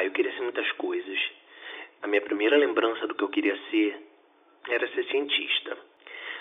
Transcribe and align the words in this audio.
Ah, 0.00 0.04
eu 0.04 0.12
queria 0.12 0.32
ser 0.32 0.40
muitas 0.40 0.72
coisas. 0.72 1.18
A 2.00 2.06
minha 2.06 2.22
primeira 2.22 2.56
lembrança 2.56 3.06
do 3.06 3.14
que 3.14 3.22
eu 3.22 3.28
queria 3.28 3.54
ser 3.70 4.00
era 4.66 4.88
ser 4.88 5.04
cientista. 5.04 5.76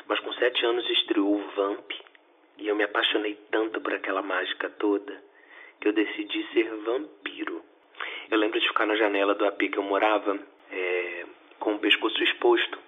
Mas 0.07 0.17
com 0.21 0.31
sete 0.31 0.65
anos 0.65 0.89
estreou 0.89 1.35
o 1.35 1.47
Vamp 1.57 1.91
e 2.57 2.69
eu 2.69 2.75
me 2.77 2.85
apaixonei 2.85 3.37
tanto 3.51 3.81
por 3.81 3.93
aquela 3.93 4.21
mágica 4.21 4.69
toda 4.69 5.21
que 5.81 5.89
eu 5.89 5.91
decidi 5.91 6.47
ser 6.53 6.73
vampiro. 6.85 7.61
Eu 8.31 8.37
lembro 8.37 8.61
de 8.61 8.67
ficar 8.69 8.85
na 8.85 8.95
janela 8.95 9.35
do 9.35 9.45
AP 9.45 9.59
que 9.69 9.77
eu 9.77 9.83
morava 9.83 10.39
é, 10.71 11.25
com 11.59 11.73
o 11.73 11.79
pescoço 11.79 12.23
exposto, 12.23 12.79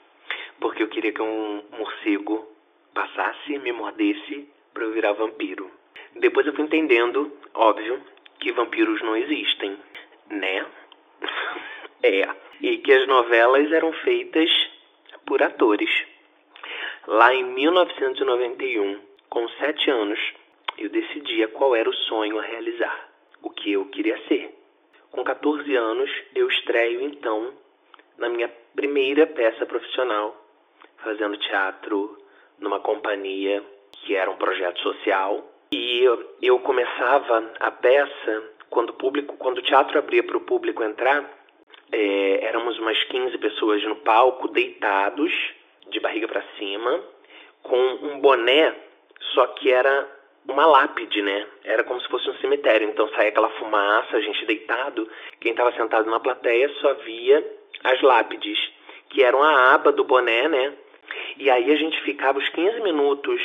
porque 0.62 0.84
eu 0.84 0.88
queria 0.88 1.12
que 1.12 1.22
um 1.22 1.66
morcego 1.78 2.48
passasse 2.94 3.58
me 3.58 3.74
mordesse 3.74 4.48
para 4.74 4.86
eu 4.86 4.94
virar 4.94 5.12
vampiro. 5.12 5.70
Depois 6.16 6.48
eu 6.48 6.54
fui 6.54 6.64
entendendo, 6.64 7.30
óbvio, 7.54 8.02
que 8.40 8.54
vampiros 8.54 9.02
não 9.02 9.18
existem, 9.18 9.78
né? 10.32 10.66
é. 12.04 12.28
E 12.61 12.78
que 12.78 12.93
as 12.93 13.07
novelas 13.07 13.71
eram 13.71 13.92
feitas 13.93 14.50
por 15.25 15.42
atores. 15.42 15.89
Lá 17.07 17.33
em 17.33 17.43
1991, 17.43 19.00
com 19.29 19.47
sete 19.50 19.89
anos, 19.89 20.20
eu 20.78 20.89
decidia 20.89 21.47
qual 21.47 21.75
era 21.75 21.89
o 21.89 21.93
sonho 21.93 22.39
a 22.39 22.43
realizar, 22.43 23.09
o 23.42 23.50
que 23.50 23.71
eu 23.71 23.86
queria 23.86 24.18
ser. 24.28 24.56
Com 25.11 25.23
14 25.23 25.75
anos, 25.75 26.09
eu 26.36 26.48
estreio 26.48 27.01
então 27.01 27.54
na 28.18 28.29
minha 28.29 28.50
primeira 28.75 29.25
peça 29.28 29.65
profissional, 29.65 30.36
fazendo 30.98 31.37
teatro 31.37 32.17
numa 32.59 32.80
companhia 32.80 33.64
que 33.92 34.16
era 34.16 34.30
um 34.30 34.38
projeto 34.38 34.80
social. 34.81 35.45
E 35.72 36.03
eu, 36.42 36.59
começava 36.59 37.52
a 37.59 37.72
peça 37.72 38.44
quando 38.72 38.92
o 38.92 38.94
público, 38.94 39.36
quando 39.38 39.59
o 39.59 39.61
teatro 39.61 40.00
abria 40.00 40.23
para 40.23 40.38
o 40.38 40.42
público 40.42 40.81
entrar, 40.81 41.30
é, 41.92 42.45
éramos 42.45 42.80
umas 42.80 43.03
15 43.03 43.38
pessoas 43.38 43.84
no 43.84 43.98
palco, 43.98 44.48
deitados, 44.48 45.32
de 45.90 46.00
barriga 46.00 46.28
para 46.28 46.42
cima, 46.58 47.04
com 47.62 47.78
um 47.78 48.20
boné, 48.22 48.73
só 49.34 49.45
que 49.48 49.70
era 49.70 50.08
uma 50.48 50.66
lápide, 50.66 51.22
né? 51.22 51.45
Era 51.66 51.84
como 51.84 52.00
se 52.02 52.08
fosse 52.08 52.30
um 52.30 52.36
cemitério. 52.36 52.88
Então 52.88 53.10
saía 53.10 53.30
aquela 53.30 53.50
fumaça, 53.50 54.16
a 54.16 54.22
gente 54.22 54.45
deitado. 54.45 55.08
Quem 55.42 55.52
estava 55.52 55.73
sentado 55.73 56.10
na 56.10 56.20
plateia 56.20 56.70
só 56.80 56.94
via 56.94 57.45
as 57.84 58.02
lápides, 58.02 58.58
que 59.10 59.22
eram 59.22 59.44
a 59.44 59.73
aba 59.73 59.92
do 59.92 60.06
boné, 60.06 60.48
né? 60.48 60.73
E 61.38 61.50
aí 61.50 61.72
a 61.72 61.76
gente 61.76 62.02
ficava 62.04 62.40
os 62.40 62.50
15 62.50 62.80
minutos, 62.80 63.42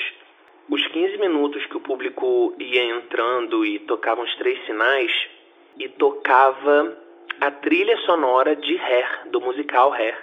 os 0.68 0.86
15 0.88 1.18
minutos 1.18 1.64
que 1.66 1.76
o 1.76 1.80
público 1.80 2.54
ia 2.58 2.82
entrando 2.96 3.64
e 3.64 3.78
tocava 3.80 4.22
os 4.22 4.34
três 4.36 4.64
sinais, 4.66 5.12
e 5.78 5.88
tocava 5.88 6.96
a 7.40 7.50
trilha 7.50 7.96
sonora 7.98 8.56
de 8.56 8.76
Hair, 8.78 9.28
do 9.30 9.40
musical 9.40 9.92
Hair. 9.92 10.16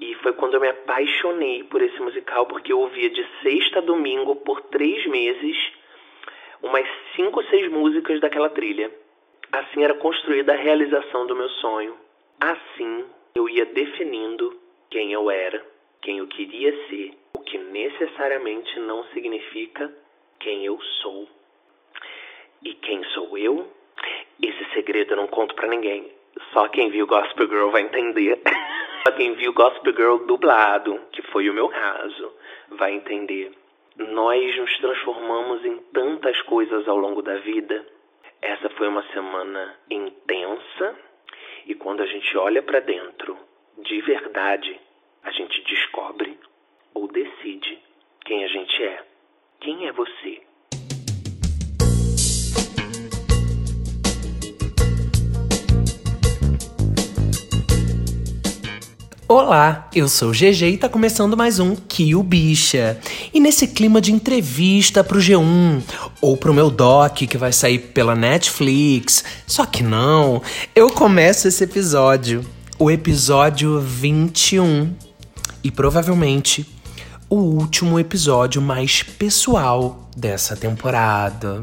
E 0.00 0.14
foi 0.16 0.32
quando 0.32 0.54
eu 0.54 0.60
me 0.60 0.68
apaixonei 0.68 1.64
por 1.64 1.82
esse 1.82 2.00
musical, 2.00 2.46
porque 2.46 2.72
eu 2.72 2.78
ouvia 2.78 3.10
de 3.10 3.26
sexta 3.42 3.80
a 3.80 3.82
domingo 3.82 4.36
por 4.36 4.62
três 4.62 5.04
meses 5.06 5.56
umas 6.62 6.86
cinco 7.16 7.40
ou 7.40 7.46
seis 7.46 7.70
músicas 7.70 8.20
daquela 8.20 8.48
trilha. 8.50 8.90
Assim 9.52 9.82
era 9.82 9.94
construída 9.94 10.52
a 10.52 10.56
realização 10.56 11.26
do 11.26 11.34
meu 11.34 11.48
sonho. 11.48 11.96
Assim 12.40 13.04
eu 13.34 13.48
ia 13.48 13.66
definindo 13.66 14.56
quem 14.90 15.12
eu 15.12 15.30
era, 15.30 15.64
quem 16.00 16.18
eu 16.18 16.26
queria 16.26 16.72
ser, 16.88 17.12
o 17.40 17.42
que 17.42 17.56
necessariamente 17.56 18.78
não 18.80 19.02
significa 19.14 19.90
quem 20.38 20.66
eu 20.66 20.78
sou. 21.00 21.26
E 22.62 22.74
quem 22.74 23.02
sou 23.14 23.38
eu? 23.38 23.66
Esse 24.42 24.62
segredo 24.74 25.12
eu 25.12 25.16
não 25.16 25.26
conto 25.26 25.54
para 25.54 25.66
ninguém. 25.66 26.12
Só 26.52 26.68
quem 26.68 26.90
viu 26.90 27.06
Gospel 27.06 27.48
Girl 27.48 27.70
vai 27.70 27.82
entender. 27.82 28.38
Só 29.02 29.12
quem 29.12 29.32
viu 29.32 29.54
Gospel 29.54 29.94
Girl 29.94 30.16
dublado, 30.26 31.00
que 31.12 31.22
foi 31.22 31.48
o 31.48 31.54
meu 31.54 31.70
caso, 31.70 32.30
vai 32.72 32.92
entender. 32.92 33.52
Nós 33.96 34.56
nos 34.58 34.76
transformamos 34.76 35.64
em 35.64 35.78
tantas 35.94 36.40
coisas 36.42 36.86
ao 36.86 36.98
longo 36.98 37.22
da 37.22 37.36
vida. 37.36 37.86
Essa 38.42 38.68
foi 38.70 38.88
uma 38.88 39.02
semana 39.14 39.76
intensa 39.90 40.94
e 41.66 41.74
quando 41.74 42.02
a 42.02 42.06
gente 42.06 42.36
olha 42.36 42.62
para 42.62 42.80
dentro, 42.80 43.38
de 43.78 43.98
verdade, 44.02 44.78
a 45.22 45.30
gente 45.30 45.62
descobre 45.62 46.38
ou 46.94 47.06
decide 47.08 47.78
quem 48.24 48.44
a 48.44 48.48
gente 48.48 48.82
é. 48.82 49.04
Quem 49.60 49.86
é 49.86 49.92
você? 49.92 50.40
Olá, 59.28 59.88
eu 59.94 60.08
sou 60.08 60.32
GG 60.32 60.64
e 60.64 60.76
tá 60.76 60.88
começando 60.88 61.36
mais 61.36 61.60
um 61.60 61.76
Kill 61.76 62.20
Bicha. 62.22 62.98
E 63.32 63.38
nesse 63.38 63.68
clima 63.68 64.00
de 64.00 64.12
entrevista 64.12 65.04
pro 65.04 65.20
G1 65.20 65.82
ou 66.20 66.36
pro 66.36 66.52
meu 66.52 66.68
doc 66.68 67.14
que 67.14 67.38
vai 67.38 67.52
sair 67.52 67.78
pela 67.78 68.16
Netflix, 68.16 69.24
só 69.46 69.64
que 69.64 69.84
não, 69.84 70.42
eu 70.74 70.90
começo 70.90 71.46
esse 71.46 71.62
episódio, 71.62 72.44
o 72.76 72.90
episódio 72.90 73.78
21, 73.78 74.92
e 75.62 75.70
provavelmente 75.70 76.66
o 77.30 77.36
último 77.36 77.98
episódio 77.98 78.60
mais 78.60 79.04
pessoal 79.04 80.10
dessa 80.16 80.56
temporada. 80.56 81.62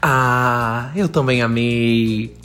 Ah, 0.00 0.92
eu 0.94 1.08
também 1.08 1.42
amei. 1.42 2.36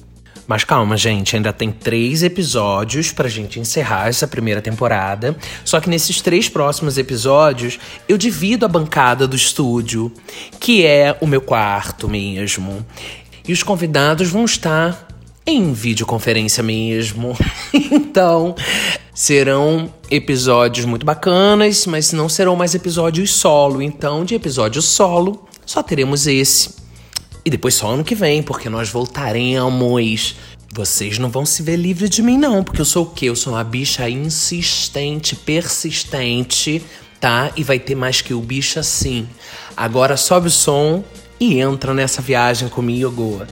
Mas 0.47 0.63
calma, 0.63 0.97
gente, 0.97 1.35
ainda 1.35 1.53
tem 1.53 1.71
três 1.71 2.23
episódios 2.23 3.11
pra 3.11 3.29
gente 3.29 3.59
encerrar 3.59 4.09
essa 4.09 4.27
primeira 4.27 4.59
temporada. 4.59 5.37
Só 5.63 5.79
que 5.79 5.87
nesses 5.87 6.19
três 6.19 6.49
próximos 6.49 6.97
episódios 6.97 7.79
eu 8.09 8.17
divido 8.17 8.65
a 8.65 8.69
bancada 8.69 9.27
do 9.27 9.35
estúdio, 9.35 10.11
que 10.59 10.83
é 10.83 11.15
o 11.21 11.27
meu 11.27 11.41
quarto 11.41 12.09
mesmo. 12.09 12.83
E 13.47 13.53
os 13.53 13.61
convidados 13.61 14.29
vão 14.31 14.45
estar 14.45 15.07
em 15.45 15.73
videoconferência 15.73 16.63
mesmo. 16.63 17.37
então, 17.71 18.55
serão 19.13 19.93
episódios 20.09 20.85
muito 20.85 21.05
bacanas, 21.05 21.85
mas 21.85 22.11
não 22.11 22.27
serão 22.27 22.55
mais 22.55 22.73
episódios 22.73 23.31
solo. 23.31 23.81
Então, 23.81 24.25
de 24.25 24.35
episódio 24.35 24.81
solo, 24.81 25.47
só 25.65 25.83
teremos 25.83 26.27
esse 26.27 26.83
e 27.45 27.49
depois 27.49 27.75
só 27.75 27.89
ano 27.89 28.03
que 28.03 28.15
vem, 28.15 28.41
porque 28.41 28.69
nós 28.69 28.89
voltaremos. 28.89 30.35
Vocês 30.73 31.19
não 31.19 31.29
vão 31.29 31.45
se 31.45 31.61
ver 31.61 31.75
livre 31.75 32.09
de 32.09 32.23
mim, 32.23 32.37
não, 32.37 32.63
porque 32.63 32.81
eu 32.81 32.85
sou 32.85 33.03
o 33.03 33.09
quê? 33.09 33.27
Eu 33.27 33.35
sou 33.35 33.53
uma 33.53 33.63
bicha 33.63 34.09
insistente, 34.09 35.35
persistente, 35.35 36.83
tá? 37.19 37.51
E 37.55 37.63
vai 37.63 37.77
ter 37.77 37.95
mais 37.95 38.21
que 38.21 38.33
o 38.33 38.39
bicho 38.39 38.79
assim. 38.79 39.27
Agora 39.77 40.17
sobe 40.17 40.47
o 40.47 40.51
som 40.51 41.03
e 41.39 41.59
entra 41.59 41.93
nessa 41.93 42.21
viagem 42.21 42.69
comigo. 42.69 43.43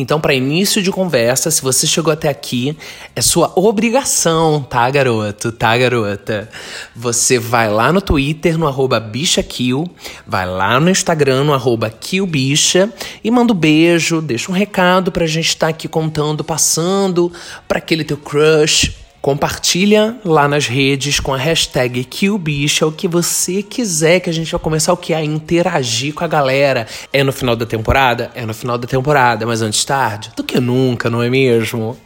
Então, 0.00 0.20
para 0.20 0.32
início 0.32 0.80
de 0.80 0.92
conversa, 0.92 1.50
se 1.50 1.60
você 1.60 1.84
chegou 1.84 2.12
até 2.12 2.28
aqui, 2.28 2.78
é 3.16 3.20
sua 3.20 3.52
obrigação, 3.56 4.62
tá, 4.62 4.88
garoto? 4.88 5.50
Tá, 5.50 5.76
garota? 5.76 6.48
Você 6.94 7.36
vai 7.36 7.68
lá 7.68 7.92
no 7.92 8.00
Twitter, 8.00 8.56
no 8.56 8.68
arroba 8.68 9.00
bichakill, 9.00 9.90
vai 10.24 10.46
lá 10.46 10.78
no 10.78 10.88
Instagram, 10.88 11.42
no 11.42 11.52
arroba 11.52 11.90
killbicha, 11.90 12.88
e 13.24 13.28
manda 13.28 13.52
um 13.52 13.56
beijo, 13.56 14.22
deixa 14.22 14.52
um 14.52 14.54
recado 14.54 15.10
pra 15.10 15.26
gente 15.26 15.48
estar 15.48 15.66
tá 15.66 15.70
aqui 15.70 15.88
contando, 15.88 16.44
passando 16.44 17.32
pra 17.66 17.78
aquele 17.78 18.04
teu 18.04 18.16
crush, 18.16 18.94
Compartilha 19.20 20.16
lá 20.24 20.46
nas 20.46 20.66
redes 20.66 21.18
com 21.18 21.34
a 21.34 21.36
hashtag 21.36 22.04
KillBicha 22.04 22.86
o 22.86 22.92
que 22.92 23.08
você 23.08 23.62
quiser, 23.62 24.20
que 24.20 24.30
a 24.30 24.32
gente 24.32 24.50
vai 24.50 24.60
começar 24.60 24.92
o 24.92 24.96
que? 24.96 25.12
A 25.12 25.24
interagir 25.24 26.14
com 26.14 26.24
a 26.24 26.28
galera. 26.28 26.86
É 27.12 27.24
no 27.24 27.32
final 27.32 27.56
da 27.56 27.66
temporada? 27.66 28.30
É 28.34 28.46
no 28.46 28.54
final 28.54 28.78
da 28.78 28.86
temporada, 28.86 29.44
mas 29.44 29.60
antes 29.60 29.84
tarde 29.84 30.30
do 30.36 30.44
que 30.44 30.60
nunca, 30.60 31.10
não 31.10 31.22
é 31.22 31.28
mesmo? 31.28 31.96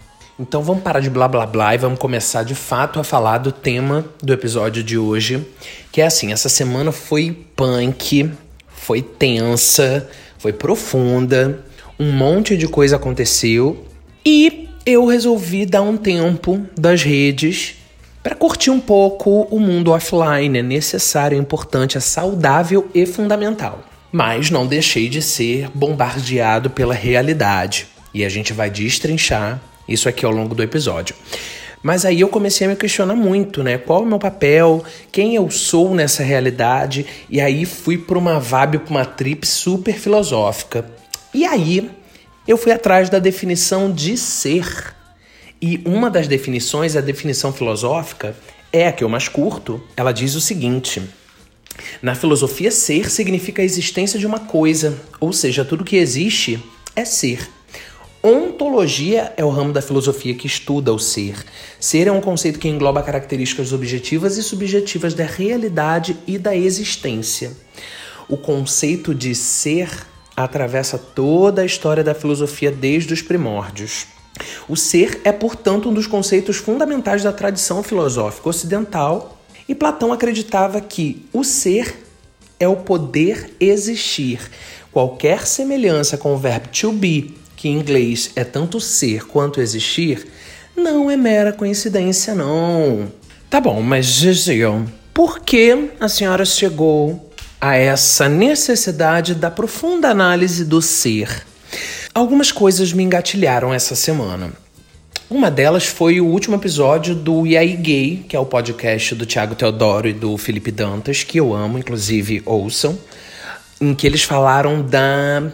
Então 0.41 0.63
vamos 0.63 0.83
parar 0.83 1.01
de 1.01 1.11
blá 1.11 1.29
blá 1.29 1.45
blá 1.45 1.75
e 1.75 1.79
vamos 1.79 1.99
começar 1.99 2.43
de 2.43 2.55
fato 2.55 2.99
a 2.99 3.05
falar 3.05 3.39
do 3.39 3.53
tema 3.53 4.05
do 4.23 4.33
episódio 4.33 4.83
de 4.83 4.97
hoje, 4.97 5.47
que 5.93 6.01
é 6.01 6.07
assim, 6.07 6.33
essa 6.33 6.49
semana 6.49 6.91
foi 6.91 7.47
punk, 7.55 8.31
foi 8.69 9.03
tensa, 9.03 10.09
foi 10.39 10.53
profunda, 10.53 11.63
um 12.01 12.11
monte 12.11 12.57
de 12.57 12.67
coisa 12.67 12.97
aconteceu 12.97 13.87
e 14.25 14.69
eu 14.85 15.07
resolvi 15.07 15.65
dar 15.65 15.83
um 15.83 15.97
tempo 15.97 16.61
das 16.77 17.03
redes 17.03 17.77
para 18.23 18.35
curtir 18.35 18.71
um 18.71 18.81
pouco 18.81 19.43
o 19.51 19.59
mundo 19.59 19.93
offline. 19.93 20.59
É 20.59 20.63
necessário, 20.63 21.37
é 21.37 21.41
importante, 21.41 21.97
é 21.97 22.01
saudável 22.01 22.89
e 22.95 23.07
fundamental. 23.07 23.83
Mas 24.11 24.51
não 24.51 24.67
deixei 24.67 25.09
de 25.09 25.23
ser 25.23 25.69
bombardeado 25.73 26.69
pela 26.71 26.95
realidade. 26.95 27.87
E 28.13 28.25
a 28.25 28.29
gente 28.29 28.53
vai 28.53 28.71
destrinchar 28.71 29.61
isso 29.89 30.09
aqui 30.09 30.25
ao 30.25 30.33
longo 30.33 30.55
do 30.55 30.63
episódio. 30.63 31.15
Mas 31.83 32.05
aí 32.05 32.21
eu 32.21 32.29
comecei 32.29 32.67
a 32.67 32.71
me 32.71 32.77
questionar 32.77 33.17
muito, 33.17 33.63
né? 33.63 33.79
Qual 33.79 34.01
é 34.01 34.05
o 34.05 34.07
meu 34.07 34.19
papel? 34.19 34.85
Quem 35.11 35.35
eu 35.35 35.51
sou 35.51 35.95
nessa 35.95 36.23
realidade? 36.23 37.07
E 37.29 37.41
aí 37.41 37.65
fui 37.65 37.99
para 37.99 38.19
uma 38.19 38.39
vibe, 38.39 38.79
para 38.79 38.91
uma 38.91 39.05
trip 39.05 39.47
super 39.47 39.95
filosófica. 39.95 40.85
E 41.35 41.45
aí 41.45 41.91
eu 42.47 42.57
fui 42.57 42.73
atrás 42.73 43.09
da 43.09 43.19
definição 43.19 43.91
de 43.91 44.17
ser. 44.17 44.95
E 45.61 45.81
uma 45.85 46.11
das 46.11 46.27
definições, 46.27 46.97
a 46.97 47.01
definição 47.01 47.53
filosófica, 47.53 48.37
é 48.73 48.89
a 48.89 48.93
que 48.93 49.05
eu 49.05 49.09
mais 49.09 49.29
curto. 49.29 49.81
Ela 49.97 50.11
diz 50.11 50.35
o 50.35 50.41
seguinte: 50.41 51.01
na 52.01 52.15
filosofia, 52.15 52.71
ser 52.71 53.11
significa 53.11 53.63
a 53.63 53.65
existência 53.65 54.19
de 54.19 54.27
uma 54.27 54.41
coisa, 54.41 55.01
ou 55.21 55.33
seja, 55.33 55.65
tudo 55.65 55.85
que 55.85 55.97
existe 55.97 56.63
é 56.97 57.05
ser. 57.05 57.49
Ontologia 58.23 59.33
é 59.37 59.45
o 59.45 59.51
ramo 59.51 59.73
da 59.73 59.83
filosofia 59.83 60.35
que 60.35 60.47
estuda 60.47 60.93
o 60.93 60.99
ser. 60.99 61.45
Ser 61.81 62.07
é 62.07 62.13
um 62.13 62.21
conceito 62.21 62.59
que 62.59 62.69
engloba 62.69 63.03
características 63.03 63.73
objetivas 63.73 64.37
e 64.37 64.43
subjetivas 64.45 65.13
da 65.13 65.25
realidade 65.25 66.17
e 66.25 66.39
da 66.39 66.55
existência. 66.55 67.53
O 68.29 68.37
conceito 68.37 69.13
de 69.13 69.35
ser 69.35 70.07
atravessa 70.37 70.99
toda 70.99 71.63
a 71.63 71.67
história 71.67 72.03
da 72.03 72.15
filosofia 72.15 72.71
desde 72.71 73.13
os 73.13 73.23
primórdios. 73.23 74.07
O 74.69 74.77
ser 74.77 75.21
é, 75.25 75.33
portanto, 75.33 75.89
um 75.89 75.95
dos 75.95 76.07
conceitos 76.07 76.57
fundamentais 76.57 77.23
da 77.23 77.33
tradição 77.33 77.83
filosófica 77.83 78.49
ocidental, 78.49 79.39
e 79.69 79.75
Platão 79.75 80.13
acreditava 80.13 80.81
que 80.81 81.27
o 81.33 81.45
ser 81.45 82.05
é 82.59 82.67
o 82.67 82.77
poder 82.77 83.55
existir. 83.61 84.41
Qualquer 84.91 85.47
semelhança 85.47 86.17
com 86.17 86.35
o 86.35 86.39
verbo 86.39 86.69
to 86.69 86.93
be 86.93 87.35
que 87.63 87.69
em 87.69 87.79
inglês 87.79 88.33
é 88.35 88.43
tanto 88.43 88.81
ser 88.81 89.25
quanto 89.25 89.61
existir, 89.61 90.27
não 90.77 91.09
é 91.09 91.17
mera 91.17 91.53
coincidência, 91.53 92.35
não. 92.35 93.13
Tá 93.49 93.61
bom, 93.61 93.81
mas 93.81 94.07
Gigio, 94.07 94.85
por 95.15 95.39
que 95.39 95.91
a 96.01 96.09
senhora 96.09 96.45
chegou 96.45 97.32
a 97.63 97.77
essa 97.77 98.29
necessidade 98.29 99.37
da 99.37 99.49
profunda 99.49 100.09
análise 100.09 100.65
do 100.65 100.83
ser? 100.83 101.47
Algumas 102.13 102.51
coisas 102.51 102.93
me 102.93 103.05
engatilharam 103.05 103.73
essa 103.73 103.95
semana. 103.95 104.53
Uma 105.31 105.49
delas 105.49 105.87
foi 105.87 106.21
o 106.21 106.27
último 106.27 106.57
episódio 106.57 107.15
do 107.15 107.47
E 107.47 107.57
aí 107.57 107.77
Gay, 107.77 108.27
que 108.29 108.35
é 108.35 108.39
o 108.39 108.45
podcast 108.45 109.15
do 109.15 109.25
Tiago 109.25 109.55
Teodoro 109.55 110.09
e 110.09 110.13
do 110.13 110.37
Felipe 110.37 110.73
Dantas, 110.73 111.23
que 111.23 111.39
eu 111.39 111.55
amo, 111.55 111.79
inclusive 111.79 112.43
ouçam, 112.45 112.99
em 113.81 113.95
que 113.95 114.09
eles 114.09 114.25
falaram 114.25 114.83
da, 114.83 115.45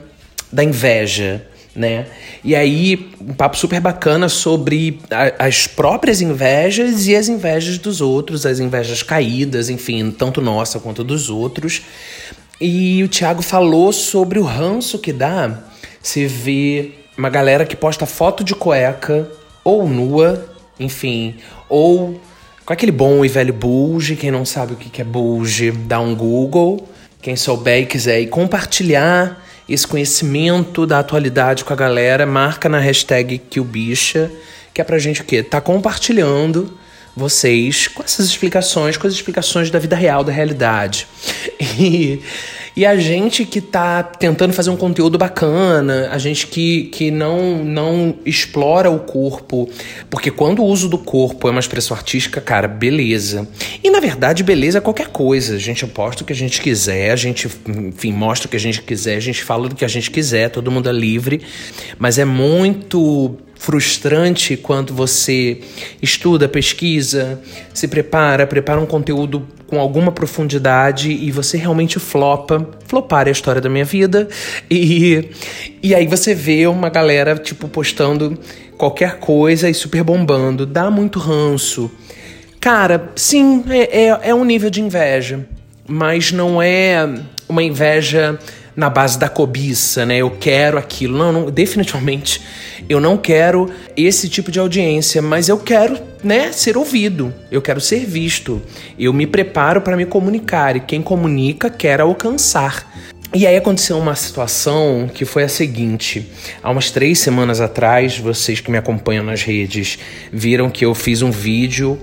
da 0.50 0.64
inveja 0.64 1.46
né? 1.78 2.06
E 2.42 2.54
aí, 2.54 3.08
um 3.20 3.32
papo 3.32 3.56
super 3.56 3.80
bacana 3.80 4.28
sobre 4.28 4.98
a, 5.10 5.46
as 5.46 5.66
próprias 5.66 6.20
invejas 6.20 7.06
e 7.06 7.14
as 7.14 7.28
invejas 7.28 7.78
dos 7.78 8.00
outros, 8.00 8.44
as 8.44 8.58
invejas 8.58 9.02
caídas, 9.02 9.70
enfim, 9.70 10.10
tanto 10.10 10.40
nossa 10.40 10.80
quanto 10.80 11.04
dos 11.04 11.30
outros. 11.30 11.82
E 12.60 13.02
o 13.04 13.08
Thiago 13.08 13.40
falou 13.40 13.92
sobre 13.92 14.38
o 14.38 14.42
ranço 14.42 14.98
que 14.98 15.12
dá 15.12 15.62
se 16.02 16.26
vê 16.26 16.92
uma 17.16 17.30
galera 17.30 17.64
que 17.64 17.76
posta 17.76 18.06
foto 18.06 18.42
de 18.42 18.54
cueca 18.54 19.30
ou 19.62 19.88
nua, 19.88 20.48
enfim, 20.78 21.36
ou 21.68 22.20
com 22.64 22.72
aquele 22.72 22.92
bom 22.92 23.24
e 23.24 23.28
velho 23.28 23.52
bulge. 23.52 24.16
Quem 24.16 24.30
não 24.30 24.44
sabe 24.44 24.72
o 24.72 24.76
que 24.76 25.00
é 25.00 25.04
bulge, 25.04 25.70
dá 25.70 26.00
um 26.00 26.14
Google. 26.14 26.88
Quem 27.22 27.36
souber 27.36 27.82
e 27.82 27.86
quiser 27.86 28.20
ir 28.20 28.28
compartilhar 28.28 29.44
esse 29.68 29.86
conhecimento 29.86 30.86
da 30.86 30.98
atualidade 30.98 31.64
com 31.64 31.72
a 31.72 31.76
galera, 31.76 32.24
marca 32.24 32.68
na 32.68 32.78
hashtag 32.78 33.38
QBicha, 33.38 34.30
que 34.72 34.80
é 34.80 34.84
pra 34.84 34.98
gente 34.98 35.20
o 35.20 35.24
quê? 35.24 35.42
Tá 35.42 35.60
compartilhando 35.60 36.78
vocês 37.14 37.88
com 37.88 38.02
essas 38.02 38.26
explicações, 38.26 38.96
com 38.96 39.06
as 39.06 39.12
explicações 39.12 39.70
da 39.70 39.78
vida 39.78 39.96
real, 39.96 40.24
da 40.24 40.32
realidade. 40.32 41.06
E 41.80 42.22
e 42.78 42.86
a 42.86 42.96
gente 42.96 43.44
que 43.44 43.60
tá 43.60 44.04
tentando 44.04 44.52
fazer 44.52 44.70
um 44.70 44.76
conteúdo 44.76 45.18
bacana, 45.18 46.10
a 46.12 46.18
gente 46.18 46.46
que, 46.46 46.84
que 46.84 47.10
não, 47.10 47.64
não 47.64 48.14
explora 48.24 48.88
o 48.88 49.00
corpo, 49.00 49.68
porque 50.08 50.30
quando 50.30 50.60
o 50.60 50.64
uso 50.64 50.88
do 50.88 50.96
corpo 50.96 51.48
é 51.48 51.50
uma 51.50 51.58
expressão 51.58 51.96
artística, 51.96 52.40
cara, 52.40 52.68
beleza. 52.68 53.48
E 53.82 53.90
na 53.90 53.98
verdade, 53.98 54.44
beleza 54.44 54.78
é 54.78 54.80
qualquer 54.80 55.08
coisa. 55.08 55.56
A 55.56 55.58
gente 55.58 55.84
aposta 55.84 56.22
o 56.22 56.24
que 56.24 56.32
a 56.32 56.36
gente 56.36 56.60
quiser, 56.60 57.10
a 57.10 57.16
gente, 57.16 57.48
enfim, 57.66 58.12
mostra 58.12 58.46
o 58.46 58.48
que 58.48 58.56
a 58.56 58.60
gente 58.60 58.80
quiser, 58.80 59.16
a 59.16 59.20
gente 59.20 59.42
fala 59.42 59.68
do 59.68 59.74
que 59.74 59.84
a 59.84 59.88
gente 59.88 60.08
quiser, 60.08 60.48
todo 60.48 60.70
mundo 60.70 60.88
é 60.88 60.92
livre. 60.92 61.40
Mas 61.98 62.16
é 62.16 62.24
muito 62.24 63.38
frustrante 63.56 64.56
quando 64.56 64.94
você 64.94 65.62
estuda, 66.00 66.48
pesquisa, 66.48 67.42
se 67.74 67.88
prepara, 67.88 68.46
prepara 68.46 68.80
um 68.80 68.86
conteúdo 68.86 69.57
com 69.68 69.78
alguma 69.78 70.10
profundidade 70.10 71.10
e 71.12 71.30
você 71.30 71.58
realmente 71.58 71.98
flopa. 71.98 72.66
Flopar 72.86 73.26
é 73.26 73.28
a 73.28 73.32
história 73.32 73.60
da 73.60 73.68
minha 73.68 73.84
vida. 73.84 74.26
E, 74.70 75.30
e 75.82 75.94
aí 75.94 76.06
você 76.06 76.34
vê 76.34 76.66
uma 76.66 76.88
galera, 76.88 77.36
tipo, 77.36 77.68
postando 77.68 78.36
qualquer 78.76 79.18
coisa 79.18 79.68
e 79.68 79.74
super 79.74 80.02
bombando. 80.02 80.64
Dá 80.64 80.90
muito 80.90 81.18
ranço. 81.18 81.90
Cara, 82.58 83.10
sim, 83.14 83.62
é, 83.68 84.06
é, 84.06 84.20
é 84.30 84.34
um 84.34 84.44
nível 84.44 84.70
de 84.70 84.80
inveja. 84.80 85.46
Mas 85.86 86.32
não 86.32 86.60
é 86.60 87.06
uma 87.48 87.62
inveja 87.62 88.38
na 88.78 88.88
base 88.88 89.18
da 89.18 89.28
cobiça, 89.28 90.06
né? 90.06 90.18
Eu 90.18 90.30
quero 90.30 90.78
aquilo. 90.78 91.18
Não, 91.18 91.32
não, 91.32 91.50
definitivamente 91.50 92.40
eu 92.88 93.00
não 93.00 93.16
quero 93.16 93.68
esse 93.96 94.28
tipo 94.28 94.52
de 94.52 94.60
audiência, 94.60 95.20
mas 95.20 95.48
eu 95.48 95.58
quero, 95.58 95.98
né, 96.22 96.52
ser 96.52 96.76
ouvido. 96.76 97.34
Eu 97.50 97.60
quero 97.60 97.80
ser 97.80 98.06
visto. 98.06 98.62
Eu 98.96 99.12
me 99.12 99.26
preparo 99.26 99.80
para 99.80 99.96
me 99.96 100.06
comunicar 100.06 100.76
e 100.76 100.80
quem 100.80 101.02
comunica 101.02 101.68
quer 101.68 102.00
alcançar. 102.00 102.88
E 103.34 103.48
aí 103.48 103.56
aconteceu 103.56 103.98
uma 103.98 104.14
situação 104.14 105.10
que 105.12 105.24
foi 105.24 105.42
a 105.42 105.48
seguinte: 105.48 106.30
há 106.62 106.70
umas 106.70 106.92
três 106.92 107.18
semanas 107.18 107.60
atrás, 107.60 108.16
vocês 108.16 108.60
que 108.60 108.70
me 108.70 108.78
acompanham 108.78 109.24
nas 109.24 109.42
redes 109.42 109.98
viram 110.32 110.70
que 110.70 110.84
eu 110.84 110.94
fiz 110.94 111.20
um 111.20 111.32
vídeo 111.32 112.00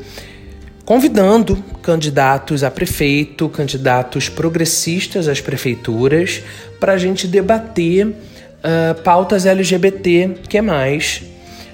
convidando 0.86 1.58
candidatos 1.82 2.64
a 2.64 2.70
prefeito, 2.70 3.50
candidatos 3.50 4.30
progressistas 4.30 5.28
às 5.28 5.42
prefeituras, 5.42 6.44
para 6.80 6.94
a 6.94 6.98
gente 6.98 7.28
debater 7.28 8.06
uh, 8.08 9.02
pautas 9.04 9.46
LGBT, 9.46 10.36
que 10.48 10.60
é 10.60 10.62
mais, 10.62 11.24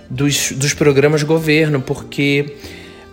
dos, 0.09 0.53
dos 0.53 0.73
programas 0.73 1.19
de 1.19 1.25
governo, 1.25 1.81
porque 1.81 2.55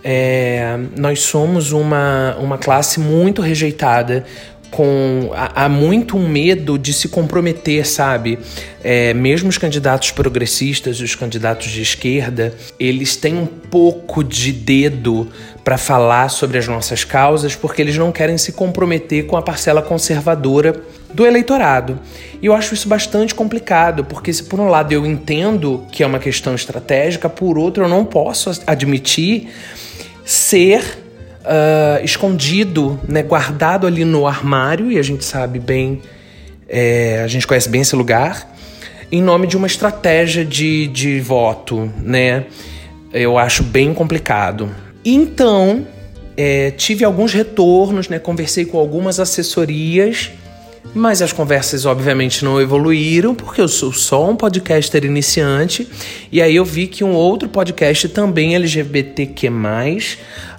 é, 0.02 0.78
nós 0.96 1.20
somos 1.20 1.72
uma, 1.72 2.36
uma 2.36 2.56
classe 2.56 3.00
muito 3.00 3.42
rejeitada 3.42 4.24
com 4.70 5.30
há, 5.34 5.68
muito 5.68 6.16
um 6.16 6.28
medo 6.28 6.78
de 6.78 6.92
se 6.92 7.08
comprometer, 7.08 7.86
sabe? 7.86 8.38
É, 8.82 9.12
mesmo 9.14 9.48
os 9.48 9.58
candidatos 9.58 10.10
progressistas, 10.10 11.00
os 11.00 11.14
candidatos 11.14 11.70
de 11.70 11.82
esquerda, 11.82 12.54
eles 12.78 13.16
têm 13.16 13.36
um 13.36 13.46
pouco 13.46 14.22
de 14.22 14.52
dedo 14.52 15.28
para 15.64 15.76
falar 15.76 16.28
sobre 16.28 16.58
as 16.58 16.66
nossas 16.68 17.04
causas, 17.04 17.54
porque 17.54 17.82
eles 17.82 17.96
não 17.96 18.12
querem 18.12 18.38
se 18.38 18.52
comprometer 18.52 19.26
com 19.26 19.36
a 19.36 19.42
parcela 19.42 19.82
conservadora 19.82 20.80
do 21.12 21.26
eleitorado. 21.26 21.98
E 22.40 22.46
eu 22.46 22.54
acho 22.54 22.74
isso 22.74 22.88
bastante 22.88 23.34
complicado, 23.34 24.04
porque 24.04 24.32
se 24.32 24.44
por 24.44 24.60
um 24.60 24.68
lado 24.68 24.92
eu 24.92 25.04
entendo 25.04 25.86
que 25.90 26.02
é 26.02 26.06
uma 26.06 26.18
questão 26.18 26.54
estratégica, 26.54 27.28
por 27.28 27.58
outro 27.58 27.84
eu 27.84 27.88
não 27.88 28.04
posso 28.04 28.50
admitir 28.66 29.48
ser 30.24 31.07
uh, 31.48 32.04
escondido, 32.04 33.00
né, 33.08 33.22
guardado 33.22 33.86
ali 33.86 34.04
no 34.04 34.26
armário, 34.26 34.92
e 34.92 34.98
a 34.98 35.02
gente 35.02 35.24
sabe 35.24 35.58
bem, 35.58 36.02
é, 36.68 37.22
a 37.24 37.26
gente 37.26 37.46
conhece 37.46 37.68
bem 37.68 37.80
esse 37.80 37.96
lugar, 37.96 38.54
em 39.10 39.22
nome 39.22 39.46
de 39.46 39.56
uma 39.56 39.66
estratégia 39.66 40.44
de, 40.44 40.86
de 40.88 41.18
voto, 41.20 41.90
né? 42.02 42.44
Eu 43.10 43.38
acho 43.38 43.62
bem 43.62 43.94
complicado. 43.94 44.68
Então, 45.02 45.86
é, 46.36 46.70
tive 46.72 47.06
alguns 47.06 47.32
retornos, 47.32 48.10
né? 48.10 48.18
Conversei 48.18 48.66
com 48.66 48.78
algumas 48.78 49.18
assessorias, 49.18 50.30
mas 50.94 51.22
as 51.22 51.32
conversas 51.32 51.86
obviamente 51.86 52.44
não 52.44 52.60
evoluíram, 52.60 53.34
porque 53.34 53.62
eu 53.62 53.68
sou 53.68 53.92
só 53.92 54.28
um 54.28 54.36
podcaster 54.36 55.04
iniciante, 55.04 55.88
e 56.30 56.42
aí 56.42 56.56
eu 56.56 56.64
vi 56.64 56.86
que 56.86 57.02
um 57.02 57.14
outro 57.14 57.48
podcast 57.48 58.08
também 58.10 58.54
LGBTQ+, 58.54 59.50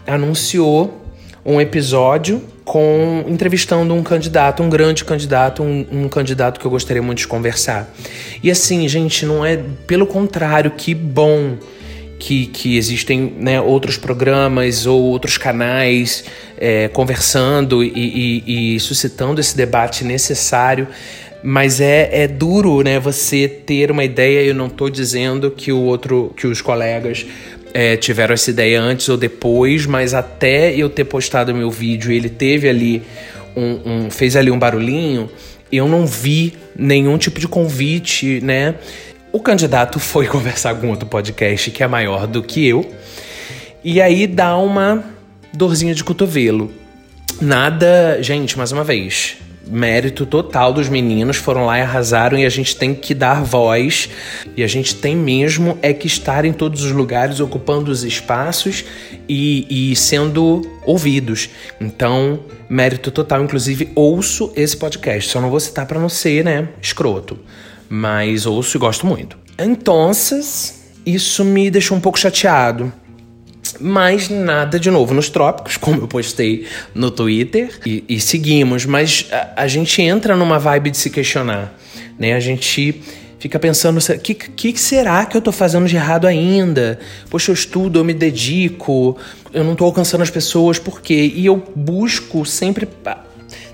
anunciou 0.09 0.99
um 1.45 1.59
episódio 1.59 2.41
com 2.65 3.23
entrevistando 3.27 3.93
um 3.93 4.03
candidato, 4.03 4.61
um 4.61 4.69
grande 4.69 5.03
candidato, 5.03 5.63
um, 5.63 5.85
um, 5.91 6.09
candidato 6.09 6.59
que 6.59 6.65
eu 6.65 6.69
gostaria 6.69 7.01
muito 7.01 7.19
de 7.19 7.27
conversar. 7.27 7.91
E 8.43 8.51
assim, 8.51 8.87
gente, 8.87 9.25
não 9.25 9.43
é 9.43 9.57
pelo 9.87 10.05
contrário, 10.05 10.69
que 10.71 10.93
bom 10.93 11.57
que, 12.19 12.45
que 12.47 12.77
existem 12.77 13.33
né, 13.39 13.59
outros 13.61 13.97
programas 13.97 14.85
ou 14.85 15.01
outros 15.01 15.37
canais 15.37 16.25
é, 16.57 16.89
conversando 16.89 17.83
e, 17.83 18.43
e, 18.45 18.75
e 18.75 18.79
suscitando 18.79 19.39
esse 19.39 19.55
debate 19.55 20.03
necessário. 20.03 20.87
Mas 21.41 21.79
é, 21.79 22.09
é 22.11 22.27
duro, 22.27 22.81
né? 22.81 22.99
Você 22.99 23.47
ter 23.47 23.89
uma 23.89 24.03
ideia. 24.03 24.43
Eu 24.45 24.53
não 24.53 24.67
estou 24.67 24.89
dizendo 24.89 25.49
que 25.49 25.71
o 25.71 25.79
outro, 25.79 26.33
que 26.35 26.45
os 26.45 26.61
colegas 26.61 27.25
é, 27.73 27.95
tiveram 27.97 28.33
essa 28.33 28.49
ideia 28.49 28.81
antes 28.81 29.07
ou 29.09 29.17
depois, 29.17 29.85
mas 29.85 30.13
até 30.13 30.73
eu 30.75 30.89
ter 30.89 31.05
postado 31.05 31.53
meu 31.53 31.69
vídeo, 31.69 32.11
ele 32.11 32.29
teve 32.29 32.67
ali 32.67 33.01
um, 33.55 34.05
um 34.05 34.11
fez 34.11 34.35
ali 34.35 34.51
um 34.51 34.59
barulhinho, 34.59 35.29
eu 35.71 35.87
não 35.87 36.05
vi 36.05 36.53
nenhum 36.75 37.17
tipo 37.17 37.39
de 37.39 37.47
convite, 37.47 38.41
né? 38.41 38.75
O 39.31 39.39
candidato 39.39 39.99
foi 40.01 40.27
conversar 40.27 40.75
com 40.75 40.89
outro 40.89 41.07
podcast 41.07 41.69
que 41.71 41.83
é 41.83 41.87
maior 41.87 42.25
do 42.25 42.41
que 42.41 42.67
eu, 42.67 42.89
e 43.83 44.01
aí 44.01 44.27
dá 44.27 44.57
uma 44.57 45.03
dorzinha 45.53 45.93
de 45.93 46.03
cotovelo. 46.03 46.71
Nada, 47.41 48.21
gente, 48.21 48.57
mais 48.57 48.71
uma 48.71 48.83
vez, 48.83 49.37
mérito 49.69 50.25
total 50.25 50.73
dos 50.73 50.89
meninos, 50.89 51.37
foram 51.37 51.65
lá 51.65 51.77
e 51.77 51.81
arrasaram 51.81 52.37
e 52.37 52.45
a 52.45 52.49
gente 52.49 52.75
tem 52.75 52.93
que 52.93 53.13
dar 53.13 53.43
voz 53.43 54.09
e 54.57 54.63
a 54.63 54.67
gente 54.67 54.95
tem 54.95 55.15
mesmo 55.15 55.77
é 55.81 55.93
que 55.93 56.07
estar 56.07 56.43
em 56.43 56.51
todos 56.51 56.83
os 56.83 56.91
lugares, 56.91 57.39
ocupando 57.39 57.91
os 57.91 58.03
espaços 58.03 58.83
e, 59.27 59.91
e 59.91 59.95
sendo 59.95 60.61
ouvidos. 60.85 61.49
Então, 61.79 62.39
mérito 62.69 63.11
total. 63.11 63.43
Inclusive, 63.43 63.91
ouço 63.95 64.51
esse 64.55 64.75
podcast. 64.75 65.29
Só 65.29 65.39
não 65.39 65.49
vou 65.49 65.59
citar 65.59 65.85
para 65.85 65.99
não 65.99 66.09
ser, 66.09 66.43
né, 66.43 66.69
escroto. 66.81 67.39
Mas 67.87 68.45
ouço 68.45 68.77
e 68.77 68.79
gosto 68.79 69.05
muito. 69.05 69.37
Então, 69.57 70.11
isso 71.05 71.43
me 71.45 71.69
deixou 71.69 71.97
um 71.97 72.01
pouco 72.01 72.19
chateado 72.19 72.91
mas 73.79 74.29
nada 74.29 74.79
de 74.79 74.89
novo 74.89 75.13
nos 75.13 75.29
trópicos, 75.29 75.75
como 75.77 76.01
eu 76.01 76.07
postei 76.07 76.65
no 76.93 77.11
Twitter, 77.11 77.79
e, 77.85 78.03
e 78.07 78.19
seguimos. 78.19 78.85
Mas 78.85 79.27
a, 79.31 79.63
a, 79.63 79.67
gente 79.67 80.01
entra 80.01 80.35
numa 80.35 80.59
vibe 80.59 80.91
de 80.91 80.97
se 80.97 81.09
questionar, 81.09 81.73
né? 82.17 82.33
A 82.33 82.39
gente 82.39 83.01
fica 83.39 83.57
pensando, 83.57 83.99
o 83.99 84.19
que, 84.19 84.33
que 84.33 84.79
será 84.79 85.25
que 85.25 85.35
eu 85.35 85.41
tô 85.41 85.51
fazendo 85.51 85.87
de 85.87 85.95
errado 85.95 86.27
ainda? 86.27 86.99
Poxa, 87.29 87.51
eu 87.51 87.53
estudo, 87.53 87.99
eu 87.99 88.03
me 88.03 88.13
dedico, 88.13 89.17
eu 89.53 89.63
não 89.63 89.75
tô 89.75 89.85
alcançando 89.85 90.21
as 90.21 90.29
pessoas, 90.29 90.77
por 90.77 91.01
quê? 91.01 91.31
E 91.33 91.45
eu 91.45 91.63
busco 91.75 92.45
sempre 92.45 92.87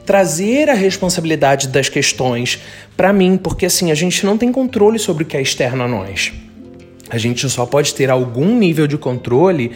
trazer 0.06 0.70
a 0.70 0.74
responsabilidade 0.74 1.68
das 1.68 1.90
questões 1.90 2.60
para 2.96 3.12
mim, 3.12 3.38
porque 3.38 3.66
assim, 3.66 3.92
a 3.92 3.96
gente 3.96 4.26
não 4.26 4.38
tem 4.38 4.52
controle 4.52 5.00
sobre 5.00 5.24
o 5.24 5.26
que 5.26 5.36
é 5.36 5.42
externo 5.42 5.84
a 5.84 5.88
nós. 5.88 6.32
A 7.10 7.18
gente 7.18 7.48
só 7.50 7.66
pode 7.66 7.94
ter 7.94 8.10
algum 8.10 8.58
nível 8.58 8.88
de 8.88 8.98
controle 8.98 9.72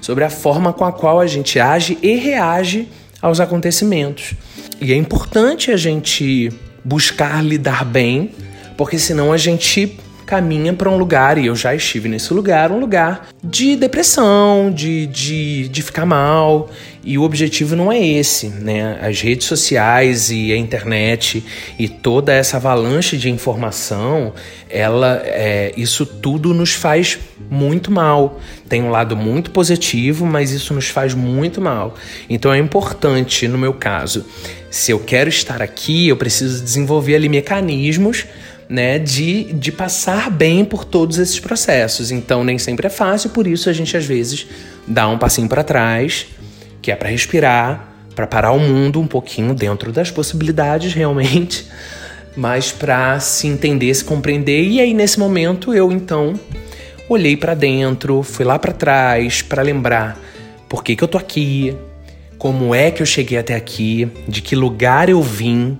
sobre 0.00 0.24
a 0.24 0.30
forma 0.30 0.72
com 0.72 0.84
a 0.84 0.92
qual 0.92 1.20
a 1.20 1.26
gente 1.26 1.58
age 1.58 1.98
e 2.02 2.14
reage 2.16 2.88
aos 3.20 3.38
acontecimentos. 3.38 4.34
E 4.80 4.92
é 4.92 4.96
importante 4.96 5.70
a 5.70 5.76
gente 5.76 6.50
buscar 6.82 7.44
lidar 7.44 7.84
bem, 7.84 8.30
porque 8.76 8.98
senão 8.98 9.32
a 9.32 9.36
gente 9.36 9.98
caminha 10.24 10.72
para 10.72 10.88
um 10.88 10.96
lugar, 10.96 11.38
e 11.38 11.46
eu 11.46 11.56
já 11.56 11.74
estive 11.74 12.08
nesse 12.08 12.32
lugar, 12.32 12.70
um 12.70 12.78
lugar 12.78 13.28
de 13.42 13.74
depressão, 13.74 14.70
de, 14.70 15.06
de, 15.08 15.68
de 15.68 15.82
ficar 15.82 16.06
mal. 16.06 16.70
E 17.02 17.16
o 17.16 17.22
objetivo 17.22 17.74
não 17.74 17.90
é 17.90 17.98
esse, 17.98 18.48
né? 18.48 18.98
As 19.00 19.20
redes 19.22 19.46
sociais 19.46 20.30
e 20.30 20.52
a 20.52 20.56
internet 20.56 21.42
e 21.78 21.88
toda 21.88 22.32
essa 22.32 22.58
avalanche 22.58 23.16
de 23.16 23.30
informação, 23.30 24.34
ela, 24.68 25.22
é, 25.24 25.72
isso 25.76 26.04
tudo 26.04 26.52
nos 26.52 26.74
faz 26.74 27.18
muito 27.50 27.90
mal. 27.90 28.38
Tem 28.68 28.82
um 28.82 28.90
lado 28.90 29.16
muito 29.16 29.50
positivo, 29.50 30.26
mas 30.26 30.50
isso 30.50 30.74
nos 30.74 30.88
faz 30.88 31.14
muito 31.14 31.60
mal. 31.60 31.94
Então 32.28 32.52
é 32.52 32.58
importante, 32.58 33.48
no 33.48 33.56
meu 33.56 33.72
caso, 33.72 34.26
se 34.70 34.92
eu 34.92 34.98
quero 34.98 35.30
estar 35.30 35.62
aqui, 35.62 36.08
eu 36.08 36.16
preciso 36.16 36.62
desenvolver 36.62 37.14
ali 37.14 37.28
mecanismos 37.30 38.26
né, 38.68 39.00
de, 39.00 39.52
de 39.54 39.72
passar 39.72 40.30
bem 40.30 40.64
por 40.64 40.84
todos 40.84 41.18
esses 41.18 41.40
processos. 41.40 42.12
Então 42.12 42.44
nem 42.44 42.58
sempre 42.58 42.86
é 42.86 42.90
fácil, 42.90 43.30
por 43.30 43.46
isso 43.46 43.68
a 43.68 43.72
gente 43.72 43.96
às 43.96 44.04
vezes 44.04 44.46
dá 44.86 45.08
um 45.08 45.18
passinho 45.18 45.48
para 45.48 45.64
trás, 45.64 46.26
que 46.90 46.92
é 46.92 46.96
para 46.96 47.08
respirar, 47.08 47.88
para 48.16 48.26
parar 48.26 48.50
o 48.50 48.58
mundo 48.58 49.00
um 49.00 49.06
pouquinho 49.06 49.54
dentro 49.54 49.92
das 49.92 50.10
possibilidades 50.10 50.92
realmente, 50.92 51.64
mas 52.36 52.72
para 52.72 53.20
se 53.20 53.46
entender, 53.46 53.94
se 53.94 54.04
compreender. 54.04 54.64
E 54.64 54.80
aí 54.80 54.92
nesse 54.92 55.16
momento 55.16 55.72
eu 55.72 55.92
então 55.92 56.34
olhei 57.08 57.36
para 57.36 57.54
dentro, 57.54 58.24
fui 58.24 58.44
lá 58.44 58.58
para 58.58 58.72
trás 58.72 59.40
para 59.40 59.62
lembrar 59.62 60.18
por 60.68 60.82
que, 60.82 60.96
que 60.96 61.04
eu 61.04 61.06
tô 61.06 61.16
aqui, 61.16 61.76
como 62.36 62.74
é 62.74 62.90
que 62.90 63.00
eu 63.00 63.06
cheguei 63.06 63.38
até 63.38 63.54
aqui, 63.54 64.10
de 64.26 64.42
que 64.42 64.56
lugar 64.56 65.08
eu 65.08 65.22
vim, 65.22 65.78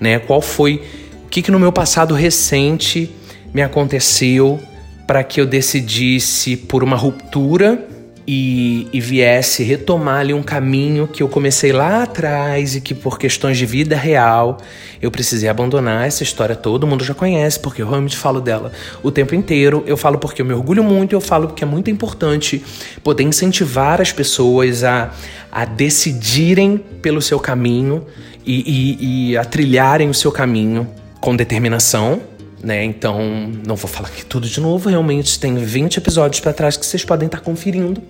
né? 0.00 0.18
Qual 0.18 0.40
foi 0.40 0.82
que, 1.30 1.42
que 1.42 1.52
no 1.52 1.60
meu 1.60 1.70
passado 1.70 2.12
recente 2.12 3.08
me 3.54 3.62
aconteceu 3.62 4.58
para 5.06 5.22
que 5.22 5.40
eu 5.40 5.46
decidisse 5.46 6.56
por 6.56 6.82
uma 6.82 6.96
ruptura 6.96 7.86
e, 8.32 8.86
e, 8.92 9.00
viesse 9.00 9.64
retomar 9.64 10.20
ali 10.20 10.32
um 10.32 10.42
caminho 10.42 11.08
que 11.08 11.20
eu 11.20 11.28
comecei 11.28 11.72
lá 11.72 12.04
atrás 12.04 12.76
e 12.76 12.80
que 12.80 12.94
por 12.94 13.18
questões 13.18 13.58
de 13.58 13.66
vida 13.66 13.96
real 13.96 14.58
eu 15.02 15.10
precisei 15.10 15.48
abandonar 15.48 16.06
essa 16.06 16.22
história. 16.22 16.54
Todo 16.54 16.86
mundo 16.86 17.02
já 17.02 17.12
conhece 17.12 17.58
porque 17.58 17.82
eu 17.82 17.88
realmente 17.88 18.16
falo 18.16 18.40
dela 18.40 18.70
o 19.02 19.10
tempo 19.10 19.34
inteiro. 19.34 19.82
Eu 19.84 19.96
falo 19.96 20.16
porque 20.16 20.42
eu 20.42 20.46
me 20.46 20.54
orgulho 20.54 20.84
muito 20.84 21.12
eu 21.12 21.20
falo 21.20 21.48
porque 21.48 21.64
é 21.64 21.66
muito 21.66 21.90
importante 21.90 22.62
poder 23.02 23.24
incentivar 23.24 24.00
as 24.00 24.12
pessoas 24.12 24.84
a, 24.84 25.10
a 25.50 25.64
decidirem 25.64 26.78
pelo 26.78 27.20
seu 27.20 27.40
caminho 27.40 28.06
e, 28.46 28.62
e, 29.00 29.30
e 29.30 29.36
a 29.36 29.44
trilharem 29.44 30.08
o 30.08 30.14
seu 30.14 30.30
caminho 30.30 30.88
com 31.20 31.34
determinação, 31.34 32.22
né? 32.62 32.84
Então, 32.84 33.18
não 33.66 33.76
vou 33.76 33.88
falar 33.88 34.08
aqui 34.08 34.24
tudo 34.24 34.48
de 34.48 34.60
novo, 34.60 34.88
realmente 34.88 35.38
tem 35.38 35.56
20 35.56 35.98
episódios 35.98 36.40
para 36.40 36.52
trás 36.52 36.76
que 36.76 36.84
vocês 36.84 37.04
podem 37.04 37.26
estar 37.26 37.38
tá 37.38 37.44
conferindo. 37.44 38.02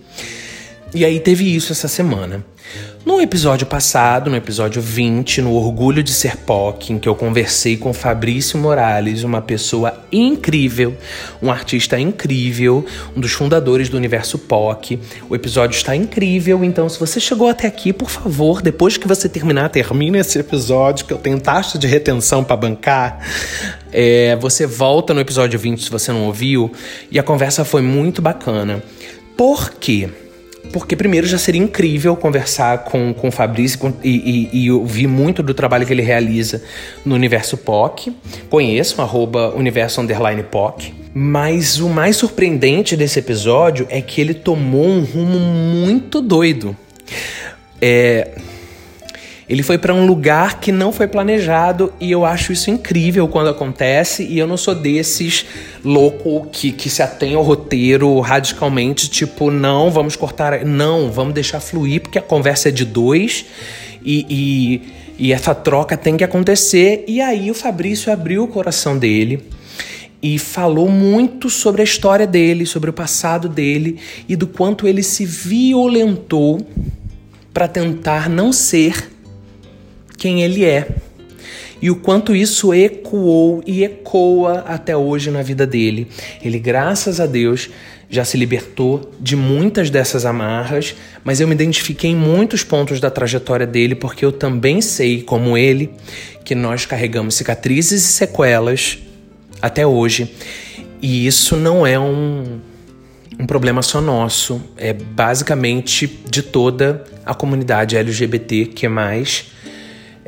E 0.93 1.05
aí 1.05 1.21
teve 1.21 1.45
isso 1.55 1.73
essa 1.73 1.87
semana. 1.87 2.45
No 3.07 3.21
episódio 3.21 3.67
passado, 3.67 4.29
no 4.29 4.37
episódio 4.37 4.83
20, 4.83 5.41
no 5.41 5.55
Orgulho 5.55 6.03
de 6.03 6.13
Ser 6.13 6.37
POC, 6.37 6.93
em 6.93 6.99
que 6.99 7.09
eu 7.09 7.15
conversei 7.15 7.77
com 7.77 7.95
Fabrício 7.95 8.59
Morales, 8.59 9.23
uma 9.23 9.41
pessoa 9.41 10.05
incrível, 10.13 10.95
um 11.41 11.51
artista 11.51 11.99
incrível, 11.99 12.85
um 13.17 13.21
dos 13.21 13.33
fundadores 13.33 13.89
do 13.89 13.97
Universo 13.97 14.39
POC. 14.39 14.99
O 15.29 15.35
episódio 15.35 15.77
está 15.77 15.97
incrível, 15.97 16.63
então 16.63 16.89
se 16.89 17.01
você 17.01 17.19
chegou 17.19 17.49
até 17.49 17.67
aqui, 17.67 17.93
por 17.93 18.11
favor, 18.11 18.61
depois 18.61 18.97
que 18.97 19.09
você 19.09 19.29
terminar, 19.29 19.71
termine 19.71 20.19
esse 20.19 20.39
episódio, 20.39 21.07
que 21.07 21.13
eu 21.13 21.19
tenho 21.19 21.41
taxa 21.41 21.79
de 21.79 21.87
retenção 21.87 22.45
para 22.45 22.57
bancar. 22.57 23.27
É, 23.93 24.37
você 24.37 24.67
volta 24.67 25.15
no 25.15 25.21
episódio 25.21 25.59
20 25.59 25.85
se 25.85 25.91
você 25.91 26.13
não 26.13 26.27
ouviu, 26.27 26.71
e 27.11 27.19
a 27.19 27.23
conversa 27.23 27.65
foi 27.65 27.81
muito 27.81 28.21
bacana. 28.21 28.83
Por 29.37 29.71
quê? 29.71 30.11
Porque, 30.73 30.95
primeiro, 30.95 31.27
já 31.27 31.39
seria 31.39 31.61
incrível 31.61 32.15
conversar 32.15 32.85
com, 32.85 33.13
com 33.13 33.29
o 33.29 33.33
Fabrício 33.33 33.79
com, 33.79 33.93
e, 34.05 34.49
e, 34.53 34.65
e 34.65 34.71
ouvir 34.71 35.07
muito 35.07 35.43
do 35.43 35.53
trabalho 35.53 35.85
que 35.85 35.93
ele 35.93 36.03
realiza 36.03 36.63
no 37.05 37.15
Universo 37.15 37.57
POC. 37.57 38.13
Conheço, 38.49 39.03
arroba 39.03 39.53
Universo 39.57 40.01
Underline 40.01 40.43
POC. 40.45 40.95
Mas 41.13 41.81
o 41.81 41.89
mais 41.89 42.17
surpreendente 42.17 42.97
desse 42.97 43.19
episódio 43.19 43.87
é 43.91 44.01
que 44.01 44.21
ele 44.21 44.33
tomou 44.33 44.87
um 44.87 45.01
rumo 45.01 45.41
muito 45.41 46.21
doido. 46.21 46.77
É, 47.83 48.31
ele 49.51 49.65
foi 49.65 49.79
para 49.79 49.93
um 49.93 50.07
lugar 50.07 50.61
que 50.61 50.71
não 50.71 50.93
foi 50.93 51.09
planejado 51.09 51.93
e 51.99 52.09
eu 52.09 52.25
acho 52.25 52.53
isso 52.53 52.71
incrível 52.71 53.27
quando 53.27 53.51
acontece. 53.51 54.23
E 54.23 54.39
eu 54.39 54.47
não 54.47 54.57
sou 54.57 54.77
desses 54.77 55.45
louco 55.85 56.47
que, 56.53 56.71
que 56.71 56.89
se 56.89 57.03
atém 57.03 57.35
ao 57.35 57.43
roteiro 57.43 58.21
radicalmente, 58.21 59.11
tipo, 59.11 59.51
não, 59.51 59.91
vamos 59.91 60.15
cortar. 60.15 60.65
Não, 60.65 61.11
vamos 61.11 61.35
deixar 61.35 61.59
fluir, 61.59 62.01
porque 62.01 62.17
a 62.17 62.23
conversa 62.23 62.69
é 62.69 62.71
de 62.71 62.85
dois 62.85 63.45
e, 64.05 64.25
e, 64.31 64.83
e 65.19 65.33
essa 65.33 65.53
troca 65.53 65.97
tem 65.97 66.17
que 66.17 66.23
acontecer. 66.23 67.05
E 67.09 67.21
aí 67.21 67.51
o 67.51 67.55
Fabrício 67.55 68.13
abriu 68.13 68.45
o 68.45 68.47
coração 68.49 68.97
dele 68.97 69.43
e 70.23 70.39
falou 70.39 70.89
muito 70.89 71.51
sobre 71.51 71.81
a 71.81 71.85
história 71.85 72.25
dele, 72.25 72.65
sobre 72.65 72.91
o 72.91 72.93
passado 72.93 73.49
dele 73.49 73.99
e 74.29 74.37
do 74.37 74.47
quanto 74.47 74.87
ele 74.87 75.03
se 75.03 75.27
violentou 75.27 76.65
para 77.53 77.67
tentar 77.67 78.29
não 78.29 78.53
ser 78.53 79.10
quem 80.21 80.43
ele 80.43 80.65
é 80.65 80.87
e 81.83 81.91
o 81.91 81.97
quanto 81.97 82.37
isso 82.37 82.75
ecoou 82.75 83.63
e 83.67 83.83
ecoa 83.83 84.65
até 84.67 84.95
hoje 84.95 85.31
na 85.31 85.41
vida 85.41 85.67
dele. 85.67 86.09
Ele, 86.45 86.59
graças 86.59 87.19
a 87.21 87.27
Deus, 87.27 87.71
já 88.11 88.23
se 88.23 88.37
libertou 88.37 89.11
de 89.19 89.35
muitas 89.35 89.89
dessas 89.89 90.27
amarras, 90.27 90.95
mas 91.25 91.41
eu 91.41 91.49
me 91.49 91.55
identifiquei 91.55 92.11
em 92.11 92.17
muitos 92.17 92.63
pontos 92.63 93.01
da 93.01 93.11
trajetória 93.11 93.67
dele 93.67 93.95
porque 93.95 94.23
eu 94.23 94.31
também 94.31 94.83
sei, 94.83 95.23
como 95.23 95.57
ele, 95.57 95.91
que 96.45 96.55
nós 96.55 96.85
carregamos 96.85 97.37
cicatrizes 97.37 98.05
e 98.05 98.09
sequelas 98.09 98.99
até 99.63 99.87
hoje. 99.87 100.37
E 101.01 101.27
isso 101.27 101.57
não 101.57 101.87
é 101.87 101.99
um, 101.99 102.61
um 103.39 103.47
problema 103.47 103.81
só 103.81 104.03
nosso, 104.03 104.61
é 104.77 104.93
basicamente 104.93 106.07
de 106.29 106.43
toda 106.43 107.05
a 107.25 107.33
comunidade 107.33 107.97
LGBT 107.97 108.67
que 108.67 108.87
mais 108.87 109.47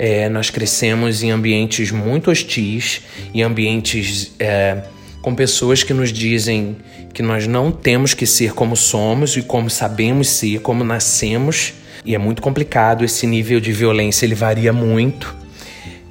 é, 0.03 0.29
nós 0.29 0.51
crescemos 0.51 1.23
em 1.23 1.31
ambientes 1.31 1.93
muito 1.93 2.29
hostis, 2.29 3.03
em 3.33 3.41
ambientes 3.41 4.33
é, 4.41 4.83
com 5.23 5.33
pessoas 5.33 5.85
que 5.85 5.95
nos 5.95 6.13
dizem 6.13 6.77
que 7.15 7.23
nós 7.23 7.47
não 7.47 7.71
temos 7.71 8.13
que 8.13 8.27
ser 8.27 8.53
como 8.53 8.75
somos 8.75 9.37
e 9.37 9.43
como 9.43 9.71
sabemos 9.71 10.27
ser, 10.27 10.59
como 10.59 10.83
nascemos. 10.83 11.75
E 12.05 12.17
é 12.17 12.19
muito 12.19 12.43
complicado 12.43 13.05
esse 13.05 13.29
nível 13.29 13.61
de 13.61 13.71
violência, 13.71 14.27
ele 14.27 14.35
varia 14.35 14.73
muito. 14.73 15.37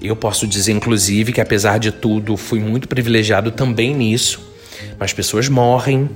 Eu 0.01 0.15
posso 0.15 0.47
dizer, 0.47 0.71
inclusive, 0.71 1.33
que 1.33 1.41
apesar 1.41 1.77
de 1.77 1.91
tudo, 1.91 2.37
fui 2.37 2.61
muito 2.61 2.87
privilegiado 2.87 3.51
também 3.51 3.93
nisso. 3.93 4.53
Mas 4.97 5.11
pessoas 5.11 5.49
morrem, 5.49 6.09